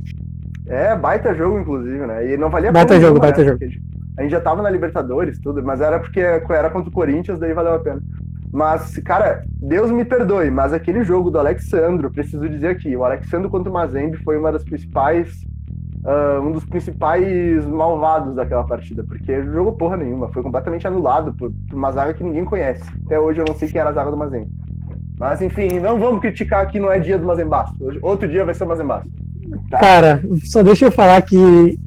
[0.67, 2.33] É, baita jogo, inclusive, né?
[2.33, 3.49] E não valia Baita jogo, baita né?
[3.49, 3.65] jogo.
[4.17, 7.53] A gente já tava na Libertadores, tudo, mas era porque era contra o Corinthians, daí
[7.53, 8.01] valeu a pena.
[8.53, 13.49] Mas, cara, Deus me perdoe, mas aquele jogo do Alexandro, preciso dizer aqui, o Alexandro
[13.49, 15.43] contra o Mazembe foi uma das principais
[16.05, 21.51] uh, um dos principais malvados daquela partida, porque jogou porra nenhuma, foi completamente anulado por,
[21.69, 22.83] por, uma zaga que ninguém conhece.
[23.07, 24.51] Até hoje eu não sei quem era a zaga do Mazembe.
[25.23, 27.73] Mas enfim, não vamos criticar que não é dia do Mazembaço.
[28.03, 29.07] Outro dia vai ser o Mazembaço.
[29.71, 29.79] Tá?
[29.79, 31.79] Cara, só deixa eu falar que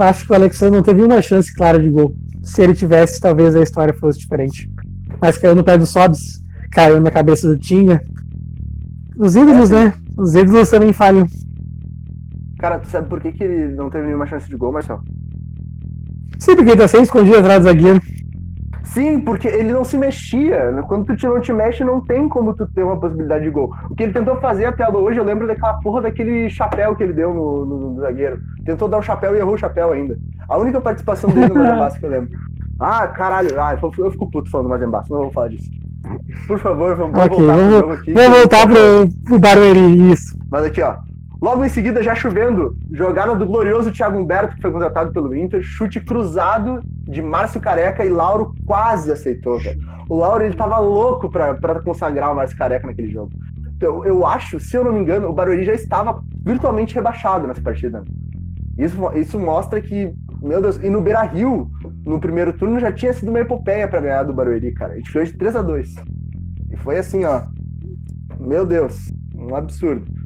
[0.00, 2.14] acho que o Alexandre não teve uma chance clara de gol.
[2.42, 4.70] Se ele tivesse, talvez a história fosse diferente.
[5.18, 8.02] Mas caiu no pé do Sobs, caiu na cabeça do Tinga.
[9.16, 9.94] Os ídolos, é, né?
[10.18, 11.26] Os ídolos também falham.
[12.58, 15.00] Cara, tu sabe por que, que ele não teve nenhuma chance de gol, Marcelo?
[16.38, 17.98] Sim, porque ele tá sempre escondido atrás do zagueiro.
[18.86, 20.72] Sim, porque ele não se mexia.
[20.86, 23.74] Quando tu te, não te mexe, não tem como tu ter uma possibilidade de gol.
[23.90, 27.12] O que ele tentou fazer até hoje, eu lembro daquela porra daquele chapéu que ele
[27.12, 28.40] deu no, no, no zagueiro.
[28.64, 30.16] Tentou dar o chapéu e errou o chapéu ainda.
[30.48, 32.30] A única participação dele no Mazembaço que eu lembro.
[32.78, 33.60] Ah, caralho.
[33.60, 35.70] Ah, eu, eu fico puto falando do Mazembaço, não vou falar disso.
[36.46, 38.12] Por favor, vamos, okay, voltar vamos, pro jogo aqui.
[38.12, 40.38] Vamos voltar pro, pro Barueri, isso.
[40.50, 40.94] Mas aqui, ó.
[41.46, 45.62] Logo em seguida, já chovendo, jogada do glorioso Thiago Humberto, que foi contratado pelo Inter,
[45.62, 49.78] chute cruzado de Márcio Careca e Lauro quase aceitou, velho.
[50.08, 53.30] O Lauro, ele tava louco pra consagrar o Márcio Careca naquele jogo.
[53.80, 57.62] Eu, eu acho, se eu não me engano, o Barueri já estava virtualmente rebaixado nessa
[57.62, 58.02] partida.
[58.76, 61.70] Isso, isso mostra que, meu Deus, e no Beira Rio,
[62.04, 64.94] no primeiro turno, já tinha sido uma epopeia para ganhar do Barueri, cara.
[64.94, 65.94] A gente fez de 3 a 2
[66.72, 67.42] E foi assim, ó.
[68.40, 70.25] Meu Deus, um absurdo.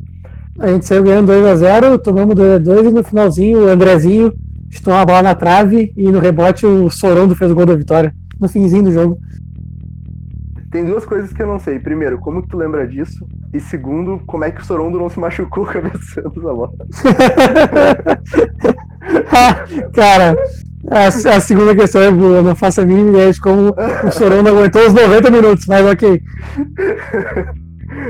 [0.61, 4.31] A gente saiu ganhando 2x0, tomamos 2x2 e no finalzinho o Andrezinho
[4.71, 8.15] estou a bola na trave e no rebote o Sorondo fez o gol da vitória.
[8.39, 9.19] No finzinho do jogo.
[10.71, 11.79] Tem duas coisas que eu não sei.
[11.79, 13.27] Primeiro, como que tu lembra disso?
[13.53, 16.73] E segundo, como é que o Sorondo não se machucou cabeçando a bola?
[19.95, 20.37] Cara,
[20.91, 22.37] a, a, segunda questão é boa.
[22.37, 25.87] Eu não faço a mínima ideia de como o Sorondo aguentou os 90 minutos, mas
[25.87, 26.23] ok.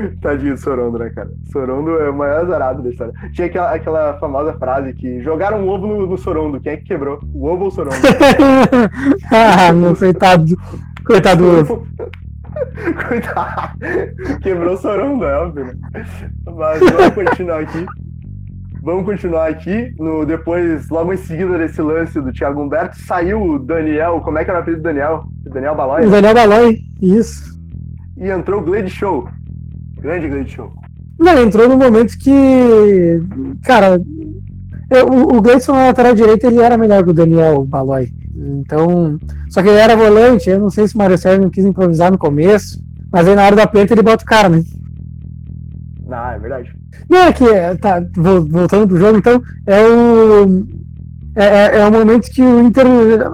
[0.21, 1.29] Tadinho do Sorondo, né, cara?
[1.51, 3.13] Sorondo é o maior azarado da história.
[3.33, 6.59] Tinha aquela, aquela famosa frase que jogaram um ovo no, no Sorondo.
[6.59, 7.19] Quem é que quebrou?
[7.33, 7.95] O ovo ou o Sorondo?
[9.31, 10.57] ah, meu coitado.
[11.05, 11.87] Coitado do ovo.
[13.07, 13.79] Coitado.
[14.41, 15.73] Quebrou o Sorondo, é óbvio, né?
[16.45, 17.85] Mas vamos continuar aqui.
[18.83, 19.93] Vamos continuar aqui.
[19.99, 24.21] No, depois, logo em seguida desse lance do Thiago Humberto, saiu o Daniel.
[24.21, 25.25] Como é que era o apelido do Daniel?
[25.43, 26.07] Daniel Balói?
[26.07, 27.51] Daniel Balói, isso.
[28.17, 29.27] E entrou o Glade Show.
[30.01, 30.73] Grande Glade Show.
[31.19, 33.21] Não, entrou no momento que.
[33.63, 34.01] Cara,
[34.89, 38.09] eu, o, o Gleison na lateral direita ele era melhor que o Daniel Balói.
[38.35, 39.19] Então.
[39.49, 40.49] Só que ele era volante.
[40.49, 42.81] Eu não sei se o Mário Sérgio não quis improvisar no começo.
[43.11, 44.63] Mas aí na hora do aperto ele bota o cara, né?
[46.09, 46.75] Ah, é verdade.
[47.09, 47.45] Não, é que,
[47.79, 50.65] tá, voltando pro jogo, então, é o.
[51.35, 52.85] É, é, é o momento que o Inter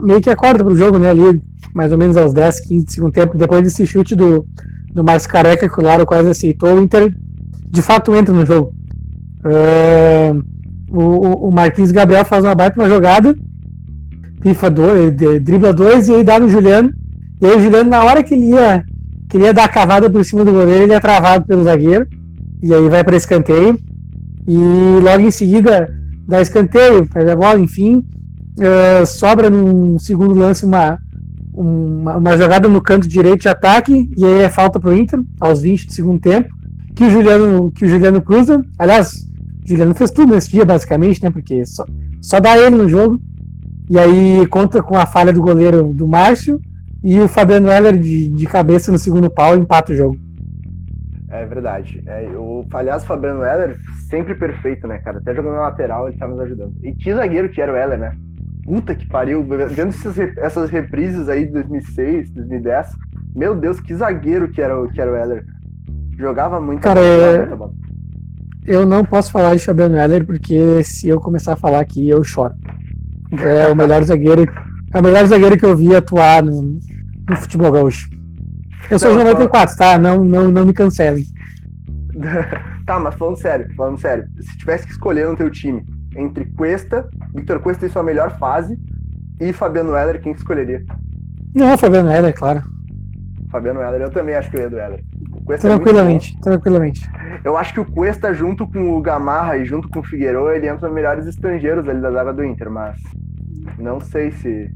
[0.02, 1.10] meio que acorda pro jogo, né?
[1.10, 1.42] Ali,
[1.74, 4.46] mais ou menos aos 10, 15 do segundo tempo, depois desse chute do,
[4.98, 7.14] do mais careca que o Laro quase aceitou, o Inter
[7.70, 8.74] de fato entra no jogo.
[10.90, 13.36] O, o Marquinhos Gabriel faz uma baita uma jogada,
[14.42, 16.92] pifa dois, dribla dois e aí dá no Juliano.
[17.40, 18.84] E aí o Juliano, na hora que ele ia,
[19.30, 22.08] que ele ia dar a cavada por cima do goleiro, ele é travado pelo zagueiro.
[22.64, 23.78] E aí vai para escanteio.
[24.48, 24.58] E
[25.04, 25.94] logo em seguida
[26.28, 28.04] dá escanteio, perde a bola, enfim.
[29.06, 30.98] Sobra num segundo lance uma,
[31.58, 35.62] uma, uma, jogada no canto direito de ataque, e aí é falta pro Inter, aos
[35.62, 36.56] 20 do segundo tempo,
[36.96, 38.64] que o Juliano, que o Juliano cruza.
[38.78, 39.28] Aliás,
[39.66, 41.32] o Juliano fez tudo nesse dia, basicamente, né?
[41.32, 41.86] Porque só,
[42.22, 43.20] só dá ele no jogo.
[43.90, 46.62] E aí conta com a falha do goleiro do Márcio
[47.04, 50.18] e o Fabiano Heller de, de cabeça no segundo pau empata o jogo.
[51.30, 52.04] É verdade.
[52.06, 53.78] É, o falhaço Fabiano Heller,
[54.10, 55.20] sempre perfeito, né, cara?
[55.20, 56.74] Até jogando na lateral, ele tá nos ajudando.
[56.84, 58.18] E que zagueiro que era o Heller, né?
[58.68, 59.48] Puta que pariu.
[59.70, 62.88] Vendo essas, essas reprises aí de 2006, 2010.
[63.34, 65.46] Meu Deus, que zagueiro que era, que era o Heller.
[66.20, 66.82] Jogava muito.
[66.82, 67.48] Cara, é...
[68.66, 72.22] eu não posso falar de Fabiano Heller porque se eu começar a falar aqui, eu
[72.26, 72.54] choro.
[73.42, 74.46] É o melhor zagueiro.
[74.94, 76.78] É o melhor zagueiro que eu vi atuar no,
[77.30, 78.10] no futebol gaúcho.
[78.92, 79.78] Eu sou não, 94, só...
[79.78, 79.98] tá?
[79.98, 81.24] Não, não, não me cancelem.
[82.86, 85.86] tá, mas falando sério, falando sério, se tivesse que escolher no teu time
[86.18, 88.78] entre Cuesta, Victor Cuesta em sua melhor fase,
[89.40, 90.84] e Fabiano Heller, quem escolheria?
[91.56, 92.64] Não, Fabiano Heller, claro.
[93.50, 95.04] Fabiano Heller, eu também acho que eu ia do Heller.
[95.50, 97.10] É tranquilamente, é tranquilamente.
[97.44, 100.68] Eu acho que o Cuesta, junto com o Gamarra e junto com o Figueiredo, ele
[100.68, 103.00] entra nos melhores estrangeiros ali da zaga do Inter, mas
[103.78, 104.70] não sei se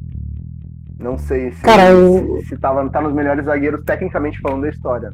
[1.01, 2.39] não sei se, Cara, eu...
[2.41, 5.11] se, se tava, tá nos melhores zagueiros, tecnicamente falando da história.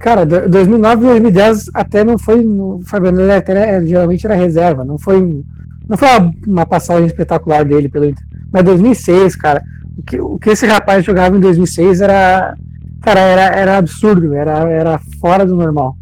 [0.00, 2.44] Cara, 2009 e 2010 até não foi.
[2.44, 5.44] O Fabiano até geralmente era reserva, não foi,
[5.88, 8.24] não foi uma, uma passagem espetacular dele pelo Inter.
[8.52, 9.62] Mas 2006, cara,
[9.96, 12.54] o que, o que esse rapaz jogava em 2006 era.
[13.02, 15.96] Cara, era, era absurdo, era, era fora do normal.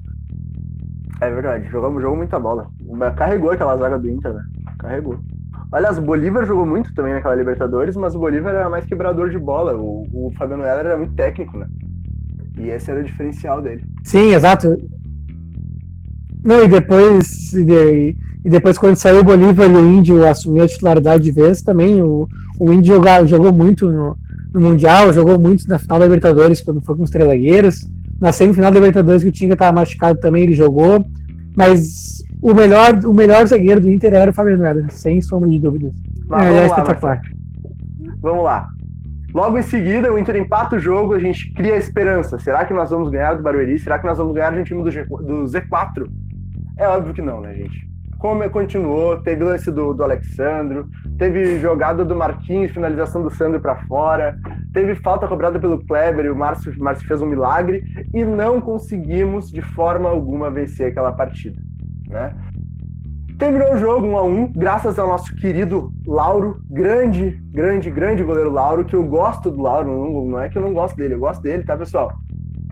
[1.21, 2.67] É verdade, jogamos jogou muita bola.
[3.17, 4.43] Carregou aquela zaga do Inter, né?
[4.79, 5.19] Carregou.
[5.73, 9.39] Aliás, o Bolívar jogou muito também naquela Libertadores, mas o Bolívar era mais quebrador de
[9.39, 9.77] bola.
[9.77, 11.67] O, o Fabiano Heller era muito técnico, né?
[12.59, 13.85] E esse era o diferencial dele.
[14.03, 14.79] Sim, exato.
[16.45, 20.69] Não, e depois, e, e depois quando saiu o Bolívar e o Índio assumiu a
[20.69, 24.17] titularidade de vez, também o, o Índio jogou, jogou muito no,
[24.53, 27.89] no, Mundial, jogou muito na final da Libertadores quando foi com os Três Zagueiros.
[28.21, 31.05] Na semifinal da Libertadores que o Tinga estava machucado também, ele jogou.
[31.57, 35.93] Mas o melhor, o melhor zagueiro do Inter era o Fabiano sem sombra de dúvidas.
[36.27, 37.23] Mas, é, é espetacular.
[38.21, 38.69] Vamos lá.
[39.35, 42.39] Logo em seguida, o Inter empata o jogo, a gente cria a esperança.
[42.39, 43.81] Será que nós vamos ganhar do Barueri?
[43.81, 46.09] Será que nós vamos ganhar do time do, G, do Z4?
[46.79, 47.85] É óbvio que não, né, gente?
[48.17, 53.75] Como continuou, teve lance do, do Alexandro, teve jogada do Marquinhos, finalização do Sandro para
[53.87, 54.39] fora,
[54.73, 57.83] teve falta cobrada pelo Kleber e o Márcio, Márcio fez um milagre
[58.15, 61.61] e não conseguimos de forma alguma vencer aquela partida
[62.15, 62.35] né?
[63.39, 68.51] Terminou o jogo 1 a 1 graças ao nosso querido Lauro, grande, grande, grande goleiro
[68.51, 71.19] Lauro, que eu gosto do Lauro, não, não é que eu não gosto dele, eu
[71.19, 72.13] gosto dele, tá, pessoal?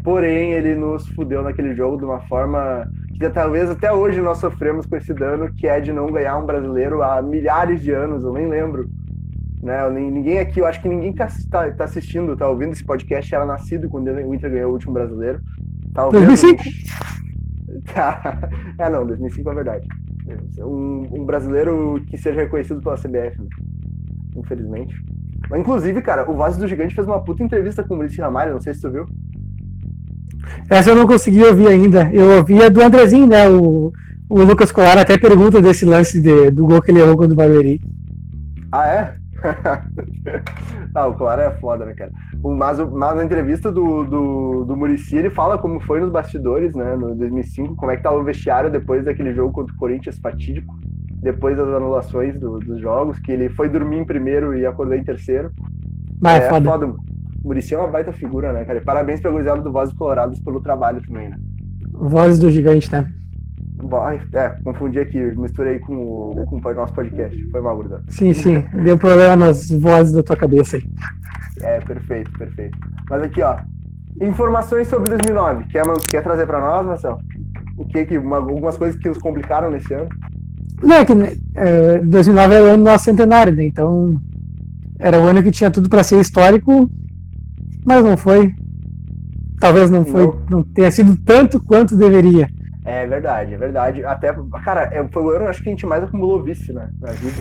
[0.05, 4.87] Porém, ele nos fudeu naquele jogo de uma forma que talvez até hoje nós sofremos
[4.87, 8.33] com esse dano, que é de não ganhar um brasileiro há milhares de anos, eu
[8.33, 8.88] nem lembro.
[9.62, 9.88] Né?
[9.90, 13.46] Ninguém aqui, eu acho que ninguém que tá, tá assistindo, tá ouvindo esse podcast, era
[13.46, 15.40] nascido quando o Inter ganhou o último brasileiro.
[15.92, 16.25] Talvez.
[16.25, 16.62] 2005.
[17.94, 18.51] Tá.
[18.79, 19.88] É, não, 2005 é verdade.
[20.59, 23.49] Um, um, brasileiro que seja reconhecido pela CBF, né?
[24.37, 24.95] infelizmente.
[25.51, 28.53] Mas, inclusive, cara, o Voz do Gigante fez uma puta entrevista com o Maurício Ramalho,
[28.53, 29.07] não sei se tu viu.
[30.71, 32.11] Essa eu não consegui ouvir ainda.
[32.13, 33.49] Eu ouvi a do Andrezinho, né?
[33.49, 33.93] O,
[34.29, 37.37] o Lucas Colar até pergunta desse lance de, do gol que ele errou contra o
[37.37, 37.81] Barueri.
[38.71, 39.15] Ah, é?
[40.94, 42.11] ah, o Claro é foda, né, cara?
[42.42, 46.96] Mas, mas na entrevista do, do, do Murici, ele fala como foi nos bastidores, né,
[46.96, 50.74] no 2005, como é que tava o vestiário depois daquele jogo contra o Corinthians fatídico,
[51.22, 55.05] depois das anulações do, dos jogos, que ele foi dormir em primeiro e acordou em
[55.05, 55.50] terceiro.
[56.20, 56.70] Mas é, é foda.
[56.70, 56.87] foda.
[56.87, 56.98] O
[57.42, 58.78] Murici é uma baita figura, né, cara?
[58.78, 61.37] E parabéns pelo gurizada do Vozes Colorados pelo trabalho também, né?
[61.90, 63.11] Vozes do Gigante, né?
[64.33, 67.51] É, confundi aqui, misturei com o, com o nosso podcast.
[67.51, 68.01] Foi mal, Gordão.
[68.09, 68.64] Sim, sim.
[68.85, 70.85] Deu problema nas vozes da tua cabeça aí.
[71.61, 72.79] É, perfeito, perfeito.
[73.11, 73.57] Mas aqui, ó.
[74.21, 75.64] Informações sobre 2009.
[75.64, 77.18] Quer, quer trazer para nós, Marcelo?
[77.77, 78.18] O que que.
[78.18, 80.09] Uma, algumas coisas que os complicaram nesse ano?
[80.83, 81.12] Não, é que
[81.55, 83.64] é, 2009 era o ano do nosso centenário, né?
[83.64, 84.21] Então.
[84.99, 86.88] Era o ano que tinha tudo para ser histórico,
[87.85, 88.55] mas não foi.
[89.59, 90.40] Talvez não foi, não.
[90.49, 92.49] não tenha sido tanto quanto deveria.
[92.85, 94.05] É verdade, é verdade.
[94.05, 96.88] Até, cara, é, foi o ano acho que a gente mais acumulou vice, né?
[97.01, 97.37] Na vida.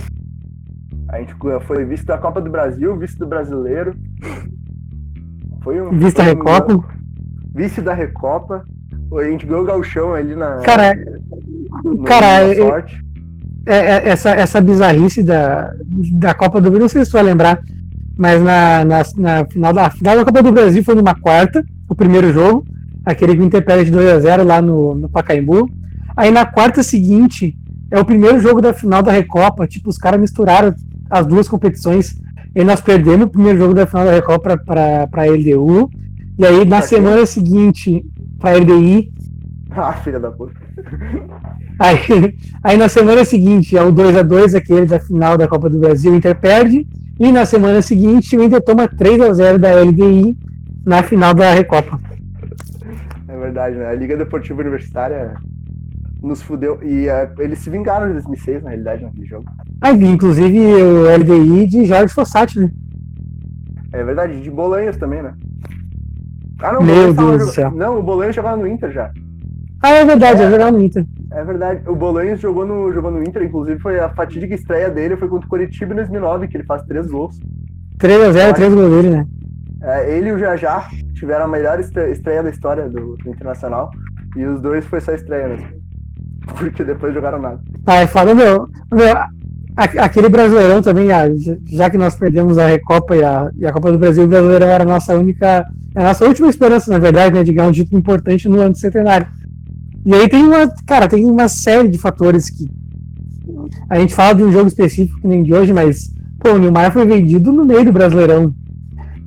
[1.09, 3.95] A gente foi vice da Copa do Brasil, vice do brasileiro.
[5.63, 5.89] Foi um.
[5.97, 6.73] Vice da Recopa.
[6.73, 6.83] Um,
[7.55, 8.63] vice da Recopa.
[9.13, 10.59] A gente ganhou o galchão ali na.
[10.59, 10.93] Cara,
[11.83, 12.43] no, cara,
[13.65, 15.73] é, é, essa, essa bizarrice da,
[16.13, 17.59] da Copa do Brasil, não sei se você vai lembrar,
[18.17, 21.95] mas na, na, na final, da, final da Copa do Brasil foi numa quarta, o
[21.95, 22.63] primeiro jogo
[23.05, 25.69] aquele que o Inter perde 2x0 lá no, no Pacaembu.
[26.15, 27.55] Aí na quarta seguinte,
[27.89, 29.67] é o primeiro jogo da final da Recopa.
[29.67, 30.73] Tipo, os caras misturaram
[31.09, 32.15] as duas competições.
[32.55, 35.89] E nós perdemos o primeiro jogo da final da Recopa para a LDU.
[36.37, 38.05] E aí na semana seguinte,
[38.39, 39.11] para a LDI.
[39.71, 40.59] Ah, filha da puta.
[41.79, 46.11] Aí, aí na semana seguinte é o 2x2, aquele da final da Copa do Brasil,
[46.11, 46.85] o Inter perde.
[47.19, 50.37] E na semana seguinte o Inter toma 3x0 da LDI
[50.85, 51.99] na final da Recopa
[53.41, 53.87] verdade, né?
[53.87, 55.33] A Liga Deportiva Universitária
[56.21, 56.79] nos fudeu.
[56.83, 59.45] E uh, eles se vingaram em 2006, na realidade, naquele jogo.
[59.81, 62.71] Ah, inclusive o LDI de Jorge Fossati, né?
[63.91, 65.33] É verdade, de Bolanhos também, né?
[66.61, 67.71] Ah, não, Meu Deus do céu.
[67.71, 69.11] Não, o Bolanhos jogava no Inter já.
[69.81, 71.05] Ah, é verdade, é, é jogava no Inter.
[71.31, 71.89] É verdade.
[71.89, 75.47] O Bolanhos jogou no, jogou no Inter, inclusive foi a fatídica estreia dele, foi contra
[75.47, 77.39] o Curitiba em 2009, que ele faz três gols.
[77.97, 79.27] 3x0, três gols dele, né?
[79.81, 80.87] É, ele e o Jajá
[81.21, 83.91] tiveram a melhor estreia da história do, do, Internacional.
[84.35, 85.67] E os dois foi só estreia mesmo.
[86.57, 87.59] Porque depois jogaram nada.
[87.85, 88.67] Ah, é foda, meu.
[88.91, 89.15] meu
[89.77, 91.07] aquele brasileirão também,
[91.67, 94.67] já que nós perdemos a Recopa e a, e a Copa do Brasil, o brasileirão
[94.67, 95.65] era a nossa única.
[95.95, 99.27] a nossa última esperança, na verdade, né, de ganhar um título importante no ano centenário.
[100.03, 100.67] E aí tem uma.
[100.87, 102.67] Cara, tem uma série de fatores que.
[103.89, 106.11] A gente fala de um jogo específico que nem de hoje, mas.
[106.39, 108.51] Pô, o Neymar foi vendido no meio do Brasileirão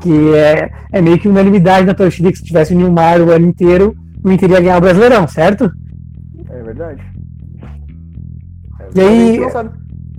[0.04, 3.46] que é, é meio que unanimidade na torcida que se tivesse o Neymar o ano
[3.46, 5.72] inteiro, o Inter ia ganhar o Brasileirão, certo?
[6.50, 7.02] É verdade.
[8.80, 9.30] É, e aí...
[9.30, 9.70] A gente, sabe,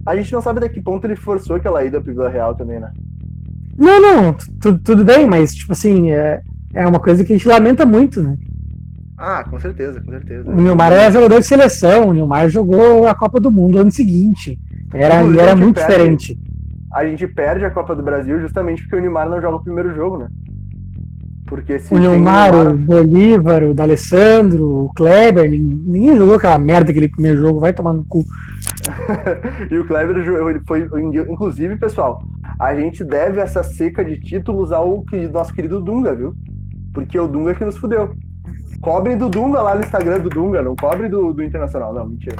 [0.07, 2.79] a gente, não sabe, até que ponto ele forçou aquela ida pro Vila Real também,
[2.79, 2.89] né?
[3.77, 4.35] Não, não,
[4.83, 6.41] tudo bem, mas tipo assim, é,
[6.73, 8.35] é uma coisa que a gente lamenta muito, né?
[9.17, 10.49] Ah, com certeza, com certeza.
[10.49, 13.91] O Neymar era jogador de seleção, o Neymar jogou a Copa do Mundo no ano
[13.91, 14.57] seguinte.
[14.93, 16.37] Era, era muito diferente
[16.95, 19.93] a gente perde a Copa do Brasil justamente porque o Neymar não joga o primeiro
[19.93, 20.29] jogo, né?
[21.45, 26.91] Porque se o Neymar, Neymar, o Bolívar, o D'Alessandro, o Kleber, ninguém jogou aquela merda
[26.91, 28.23] aquele primeiro jogo, vai tomar no cu.
[29.69, 30.87] e o Kleber foi,
[31.29, 32.23] inclusive, pessoal,
[32.57, 35.03] a gente deve essa seca de títulos ao
[35.33, 36.33] nosso querido Dunga, viu?
[36.93, 38.15] Porque é o Dunga que nos fudeu.
[38.79, 42.37] Cobrem do Dunga lá no Instagram do Dunga, não cobre do, do Internacional, não, mentira.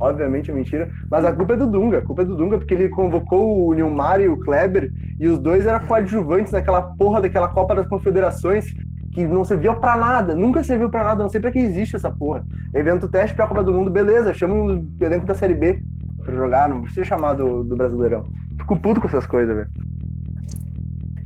[0.00, 0.88] Obviamente é mentira.
[1.10, 1.98] Mas a culpa é do Dunga.
[1.98, 5.38] A culpa é do Dunga porque ele convocou o Nilmar e o Kleber e os
[5.38, 8.72] dois eram coadjuvantes naquela porra daquela Copa das Confederações
[9.12, 10.34] que não serviu para nada.
[10.34, 11.22] Nunca serviu para nada.
[11.22, 12.42] Não sei pra que existe essa porra.
[12.72, 14.32] Evento teste pra Copa do Mundo, beleza.
[14.32, 15.82] Chama o elenco da Série B
[16.24, 16.68] pra jogar.
[16.68, 18.24] Não precisa chamar do, do Brasileirão.
[18.58, 19.68] Fico puto com essas coisas, velho.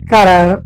[0.09, 0.63] Cara,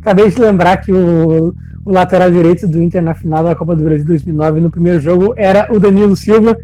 [0.00, 1.54] acabei de lembrar que o,
[1.84, 5.34] o lateral direito do Inter na final da Copa do Brasil 2009 no primeiro jogo
[5.36, 6.56] era o Danilo Silva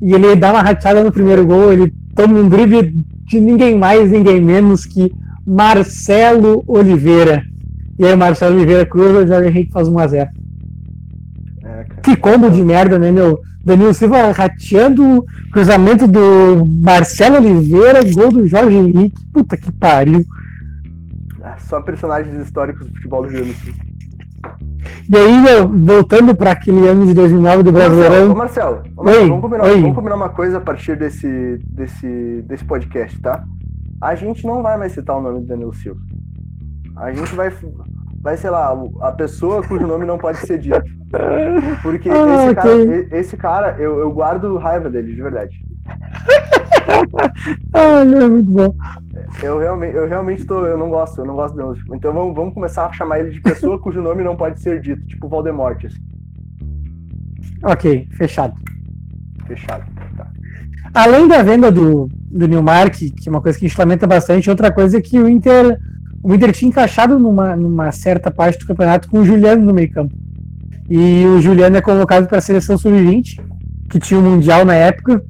[0.00, 4.10] e ele dá uma rateada no primeiro gol, ele toma um drible de ninguém mais,
[4.10, 5.12] ninguém menos que
[5.46, 7.42] Marcelo Oliveira.
[7.98, 10.28] E aí o Marcelo Oliveira cruza, o Jorge Henrique faz 1x0.
[11.62, 13.40] É, que combo de merda, né, meu?
[13.62, 19.22] Danilo Silva rateando cruzamento do Marcelo Oliveira, gol do Jorge Henrique.
[19.32, 20.24] Puta que pariu.
[21.42, 23.89] Ah, só personagens históricos do futebol do Rio Grande do Sul.
[25.10, 28.30] E aí, voltando para aquele ano de 2009 do Brasileirão.
[28.30, 32.44] Ô Marcelo, ô Marcelo oi, vamos, combinar, vamos, combinar, uma coisa a partir desse, desse,
[32.46, 33.42] desse podcast, tá?
[34.00, 36.00] A gente não vai mais citar o nome do Danilo Silva.
[36.96, 37.52] A gente vai,
[38.22, 40.80] vai sei lá, a pessoa cujo nome não pode ser dito.
[41.82, 42.54] Porque ah, esse, okay.
[42.54, 45.56] cara, esse cara, eu, eu guardo raiva dele, de verdade.
[47.72, 48.74] ah, é muito bom.
[49.42, 51.84] Eu realmente, eu realmente tô, eu não gosto, eu não gosto dele.
[51.94, 55.04] Então vamos, vamos começar a chamar ele de pessoa cujo nome não pode ser dito,
[55.06, 55.84] tipo Voldemort.
[55.84, 55.96] Assim.
[57.62, 58.54] Ok, fechado.
[59.46, 59.84] Fechado.
[60.16, 60.26] Tá.
[60.94, 64.50] Além da venda do, do Newmark, que é uma coisa que a gente lamenta bastante,
[64.50, 65.78] outra coisa é que o Inter,
[66.22, 69.90] o Inter tinha encaixado numa, numa certa parte do campeonato com o Juliano no meio
[69.90, 70.14] campo.
[70.88, 73.40] E o Juliano é convocado para a seleção sub-20,
[73.88, 75.22] que tinha o Mundial na época,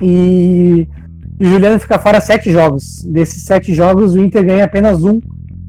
[0.00, 0.88] e
[1.42, 3.04] o Juliano fica fora sete jogos.
[3.04, 5.20] Desses sete jogos, o Inter ganha apenas um,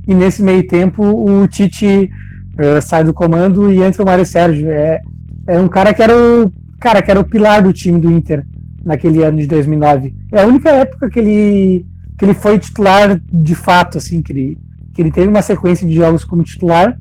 [0.07, 2.09] e nesse meio tempo o Tite
[2.53, 4.69] uh, sai do comando e entra o Mário Sérgio.
[4.69, 5.01] É,
[5.47, 8.45] é um cara que era o cara que era o pilar do time do Inter
[8.83, 10.13] naquele ano de 2009.
[10.31, 11.85] É a única época que ele
[12.17, 14.57] que ele foi titular de fato, assim, que ele,
[14.93, 16.97] que ele teve uma sequência de jogos como titular.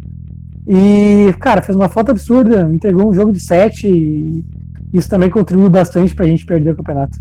[0.67, 4.45] E, cara, fez uma falta absurda, entregou um jogo de sete e
[4.93, 7.19] isso também contribuiu bastante pra gente perder o campeonato.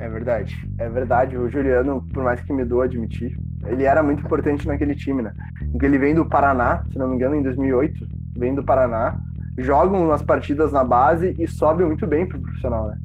[0.00, 1.36] É verdade, é verdade.
[1.36, 3.36] O Juliano, por mais que me doa admitir,
[3.66, 5.34] ele era muito importante naquele time, né?
[5.70, 8.06] Porque ele vem do Paraná, se não me engano, em 2008,
[8.38, 9.18] vem do Paraná,
[9.58, 12.96] jogam umas partidas na base e sobe muito bem pro profissional, né?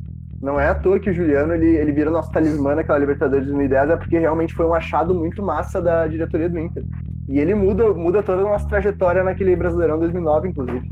[0.41, 3.51] Não é à toa que o Juliano ele, ele vira nosso talismã naquela Libertadores de
[3.51, 6.83] 2010, é porque realmente foi um achado muito massa da diretoria do Inter.
[7.27, 10.89] E ele muda, muda toda a nossa trajetória naquele Brasileirão 2009, inclusive.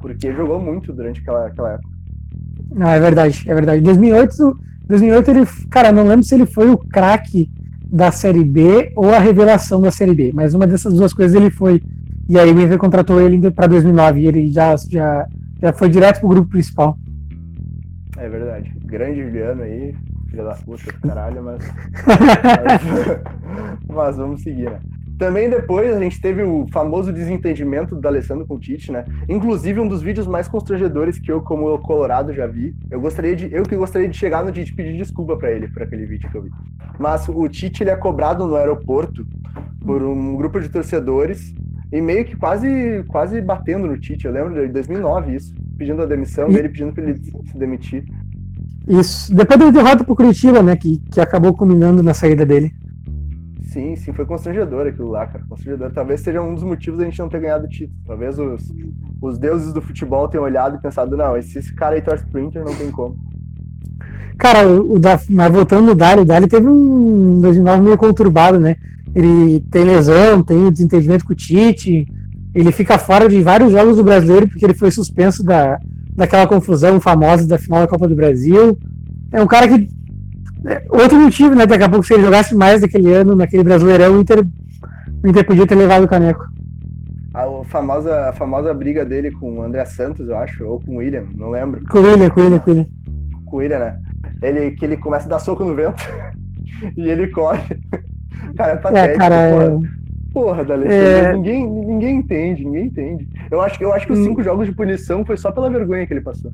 [0.00, 1.88] Porque jogou muito durante aquela, aquela época.
[2.72, 3.82] Não, é verdade, é verdade.
[3.82, 7.50] 2008, 2008 ele, cara, não lembro se ele foi o craque
[7.90, 11.50] da Série B ou a revelação da Série B, mas uma dessas duas coisas ele
[11.50, 11.82] foi.
[12.28, 15.26] E aí o Inter contratou ele para 2009 e ele já, já,
[15.60, 16.98] já foi direto pro grupo principal.
[18.16, 18.72] É verdade.
[18.84, 19.94] Grande Juliano aí,
[20.28, 21.72] filha da puta do caralho, mas.
[22.06, 23.20] mas,
[23.88, 24.80] mas vamos seguir, né?
[25.18, 29.04] Também depois a gente teve o famoso desentendimento do Alessandro com o Tite, né?
[29.28, 32.74] Inclusive um dos vídeos mais constrangedores que eu, como Colorado, já vi.
[32.90, 35.68] Eu gostaria de, eu que gostaria de chegar no Tite e pedir desculpa para ele
[35.68, 36.50] por aquele vídeo que eu vi.
[36.98, 39.26] Mas o Tite ele é cobrado no aeroporto
[39.84, 41.54] por um grupo de torcedores
[41.90, 44.26] e meio que quase quase batendo no Tite.
[44.26, 48.04] Eu lembro de 2009 isso, pedindo a demissão, dele pedindo para ele se demitir.
[48.86, 49.34] Isso.
[49.34, 52.72] Depois da derrota pro Curitiba, né, que, que acabou culminando na saída dele.
[53.76, 55.44] Sim, sim, foi constrangedor aquilo lá, cara.
[55.46, 55.92] Constrangedor.
[55.92, 57.98] Talvez seja um dos motivos da gente não ter ganhado o título.
[58.06, 58.72] Talvez os,
[59.20, 62.40] os deuses do futebol tenham olhado e pensado, não, esse, esse cara aí torce pro
[62.40, 63.18] Inter, não tem como.
[64.38, 68.76] Cara, o, da, mas voltando no Dali, o Dali teve um 2009 meio conturbado, né?
[69.14, 72.08] Ele tem lesão, tem desentendimento com o Tite,
[72.54, 75.78] ele fica fora de vários jogos do brasileiro porque ele foi suspenso da,
[76.14, 78.78] daquela confusão famosa da final da Copa do Brasil.
[79.30, 79.86] É um cara que
[80.88, 81.66] outro motivo, né?
[81.66, 84.44] Daqui a pouco, se ele jogasse mais daquele ano, naquele Brasileirão, o Inter,
[85.22, 86.44] o Inter podia ter levado o caneco.
[87.32, 90.96] A famosa, a famosa briga dele com o André Santos, eu acho, ou com o
[90.96, 91.84] William, não lembro.
[91.86, 92.86] Com o William, com o William, com o William.
[93.44, 93.98] Com o William, né?
[94.42, 96.02] Ele, que ele começa a dar soco no vento
[96.96, 97.78] e ele corre.
[98.56, 99.14] Cara, é patético.
[99.14, 100.32] É, cara, porra, é...
[100.32, 101.32] porra D'Alessandro, é...
[101.34, 103.28] ninguém, ninguém entende, ninguém entende.
[103.50, 104.24] Eu acho, eu acho que os hum.
[104.24, 106.50] cinco jogos de punição foi só pela vergonha que ele passou.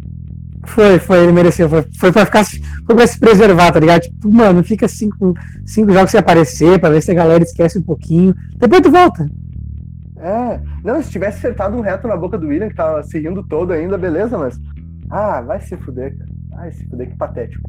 [0.64, 1.68] Foi, foi, ele mereceu.
[1.68, 2.44] Foi, foi pra ficar.
[2.44, 4.02] Foi pra se preservar, tá ligado?
[4.02, 5.34] Tipo, mano, fica cinco,
[5.66, 8.34] cinco jogos sem aparecer, pra ver se a galera esquece um pouquinho.
[8.56, 9.28] Depois tu volta.
[10.16, 10.60] É.
[10.84, 13.72] Não, se tivesse acertado um reto na boca do William, que tava se rindo todo
[13.72, 14.58] ainda, beleza, mas.
[15.10, 16.30] Ah, vai se fuder, cara.
[16.50, 17.68] Vai se fuder, que patético.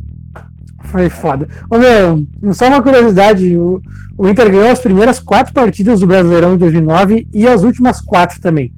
[0.84, 1.48] Foi foda.
[1.70, 3.82] Ô meu, só uma curiosidade: o,
[4.18, 8.40] o Inter ganhou as primeiras quatro partidas do Brasileirão em 2009 e as últimas quatro
[8.40, 8.72] também.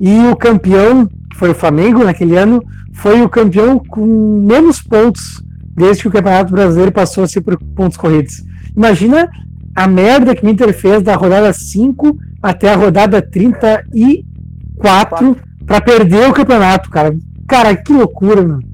[0.00, 5.42] E o campeão, que foi o Flamengo naquele ano, foi o campeão com menos pontos
[5.74, 8.44] desde que o Campeonato Brasileiro passou a ser por pontos corridos.
[8.76, 9.30] Imagina
[9.74, 16.28] a merda que o Inter fez da rodada 5 até a rodada 34 para perder
[16.28, 17.16] o campeonato, cara.
[17.46, 18.68] Cara, que loucura, mano.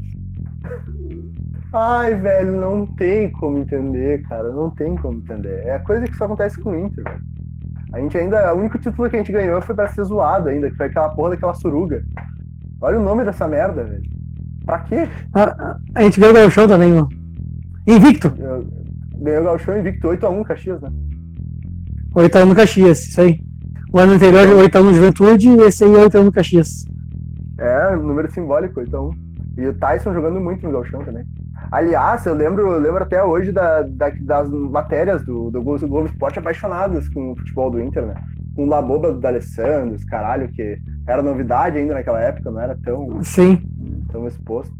[1.73, 4.51] Ai, velho, não tem como entender, cara.
[4.51, 5.63] Não tem como entender.
[5.65, 7.21] É a coisa que só acontece com o Inter, velho.
[7.93, 8.55] A gente ainda.
[8.55, 11.09] O único título que a gente ganhou foi pra ser zoado ainda, que foi aquela
[11.11, 12.03] porra daquela suruga.
[12.87, 14.03] Olha o nome dessa merda, velho.
[14.65, 15.09] Pra quê?
[15.35, 17.09] A, a gente ganhou o Gauchão também, mano.
[17.85, 18.31] Invicto.
[18.31, 20.89] Ganhou o Gauchão invicto 8x1 Caxias, né?
[22.15, 23.41] 8x1 no Caxias, isso aí.
[23.93, 26.85] O ano anterior 8x1 no Juventude e esse aí 8x1 no Caxias.
[27.59, 29.11] É, número simbólico, 8x1.
[29.57, 31.25] E o Tyson jogando muito no Gauchão também.
[31.73, 36.39] Aliás, eu lembro, eu lembro até hoje da, da das matérias do, do Globo Esporte
[36.39, 38.15] apaixonadas com o futebol do Inter, né?
[38.57, 43.63] O Laboba do D'Alessandro, caralho, que era novidade ainda naquela época, não era tão, Sim.
[44.11, 44.75] tão exposto.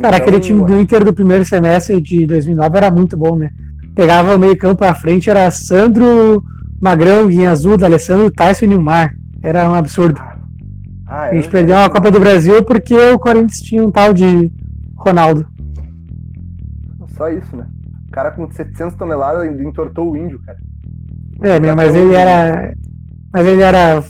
[0.00, 3.50] Cara, então, aquele time do Inter do primeiro semestre de 2009 era muito bom, né?
[3.94, 6.42] Pegava o meio campo à frente, era Sandro,
[6.80, 9.14] Magrão, Guinha Azul, D'Alessandro, Tyson e Nilmar.
[9.42, 10.20] Era um absurdo.
[11.06, 14.52] Ah, a gente perdeu a Copa do Brasil porque o Corinthians tinha um tal de
[14.96, 15.46] Ronaldo.
[17.16, 17.66] Só isso, né?
[18.06, 20.58] O cara com 700 toneladas entortou o índio, cara.
[21.40, 22.74] É, né, mas ele era.
[23.32, 24.02] Mas ele era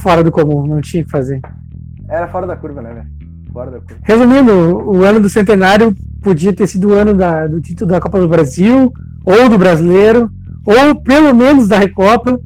[0.00, 1.40] fora do comum, não tinha o que fazer.
[2.08, 3.06] Era fora da curva, né, velho?
[3.52, 3.96] Fora da curva.
[4.02, 8.18] Resumindo, o ano do centenário podia ter sido o ano da, do título da Copa
[8.18, 8.92] do Brasil,
[9.24, 10.30] ou do brasileiro,
[10.64, 12.40] ou pelo menos da Recopa,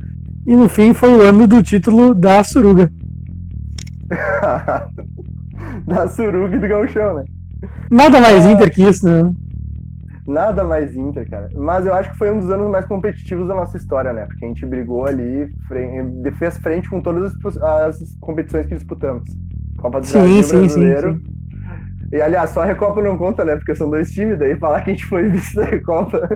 [0.47, 2.91] e no fim foi o ano do título da Suruga.
[5.87, 7.25] da Suruga e do Gauchão, né?
[7.91, 9.33] Nada mais Inter que isso, né?
[10.31, 11.49] Nada mais Inter, cara.
[11.57, 14.27] Mas eu acho que foi um dos anos mais competitivos da nossa história, né?
[14.27, 15.53] Porque a gente brigou ali,
[16.39, 19.25] fez frente com todas as, competições que disputamos.
[19.77, 21.13] Copa do sim, Brasil, sim, Brasileiro.
[21.15, 21.41] Sim, sim.
[22.13, 23.57] E aliás, só a Recopa não conta, né?
[23.57, 26.29] Porque são dois times, daí falar que a gente foi vice da Recopa.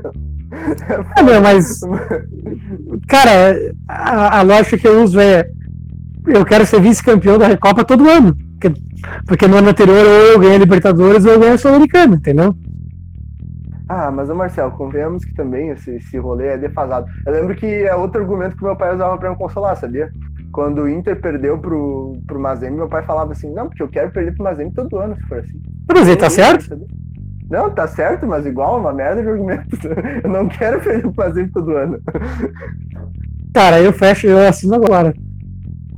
[1.17, 1.81] É, meu, mas.
[3.09, 5.49] Cara, a, a lógica que eu uso é.
[6.27, 8.37] Eu quero ser vice-campeão da Recopa todo ano.
[8.59, 8.81] Porque,
[9.27, 12.57] porque no ano anterior ou eu ganhei a Libertadores ou eu ganhei a Sul-Americana, entendeu?
[13.89, 17.07] Ah, mas o Marcel, convenhamos que também esse, esse rolê é defasado.
[17.26, 20.11] Eu lembro que é outro argumento que meu pai usava para me consolar, sabia?
[20.53, 24.11] Quando o Inter perdeu pro, pro Mazembe, meu pai falava assim, não, porque eu quero
[24.11, 25.61] perder pro Mazembe todo ano, se for assim.
[25.87, 26.87] Mas ele tá certo?
[27.51, 29.76] Não, tá certo, mas igual, uma merda de argumento.
[30.24, 32.01] Eu não quero perder pro Mazembe todo ano.
[33.53, 35.14] Cara, eu fecho, eu assino agora.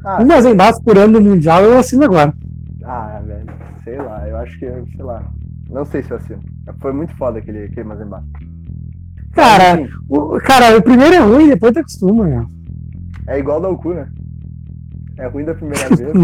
[0.04, 2.34] Ah, um Mazembaço por ano no Mundial, eu assino agora.
[2.84, 3.46] Ah, velho,
[3.82, 5.22] sei lá, eu acho que, sei lá.
[5.76, 6.40] Não sei se eu assino.
[6.80, 8.24] Foi muito foda aquele, aquele Mazemba.
[9.34, 12.46] Cara, o, cara, o primeiro é ruim, depois tu acostuma, meu.
[13.28, 14.08] É igual da Oku, né?
[15.18, 16.14] É ruim da primeira vez.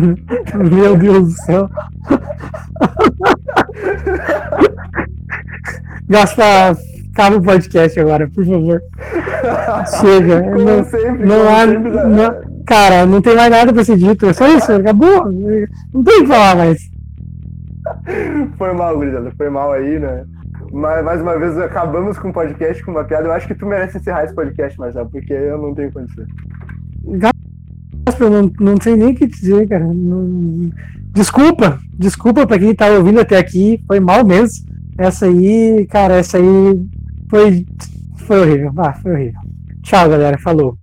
[0.71, 1.69] Meu Deus do céu.
[6.09, 6.75] Gasta
[7.13, 8.83] acaba o podcast agora, por favor.
[10.01, 10.43] Chega.
[10.51, 11.67] Como não, sempre, não há.
[11.67, 14.25] Não, cara, não tem mais nada pra ser dito.
[14.25, 15.31] É só isso, acabou.
[15.31, 16.92] Não tem o que falar mais.
[18.57, 20.25] Foi mal, Grisada, foi mal aí, né?
[20.73, 23.27] Mas, mais uma vez, acabamos com o podcast com uma piada.
[23.27, 26.25] Eu acho que tu merece encerrar esse podcast, Marcelo, porque eu não tenho condição.
[27.05, 29.85] Gaspar, não, não sei nem o que dizer, cara.
[29.85, 30.71] Não...
[31.13, 34.65] Desculpa, desculpa pra quem tá ouvindo até aqui, foi mal mesmo.
[34.97, 36.89] Essa aí, cara, essa aí
[37.29, 37.67] foi,
[38.27, 38.73] foi horrível.
[38.79, 39.41] Ah, foi horrível.
[39.83, 40.39] Tchau, galera.
[40.39, 40.82] Falou.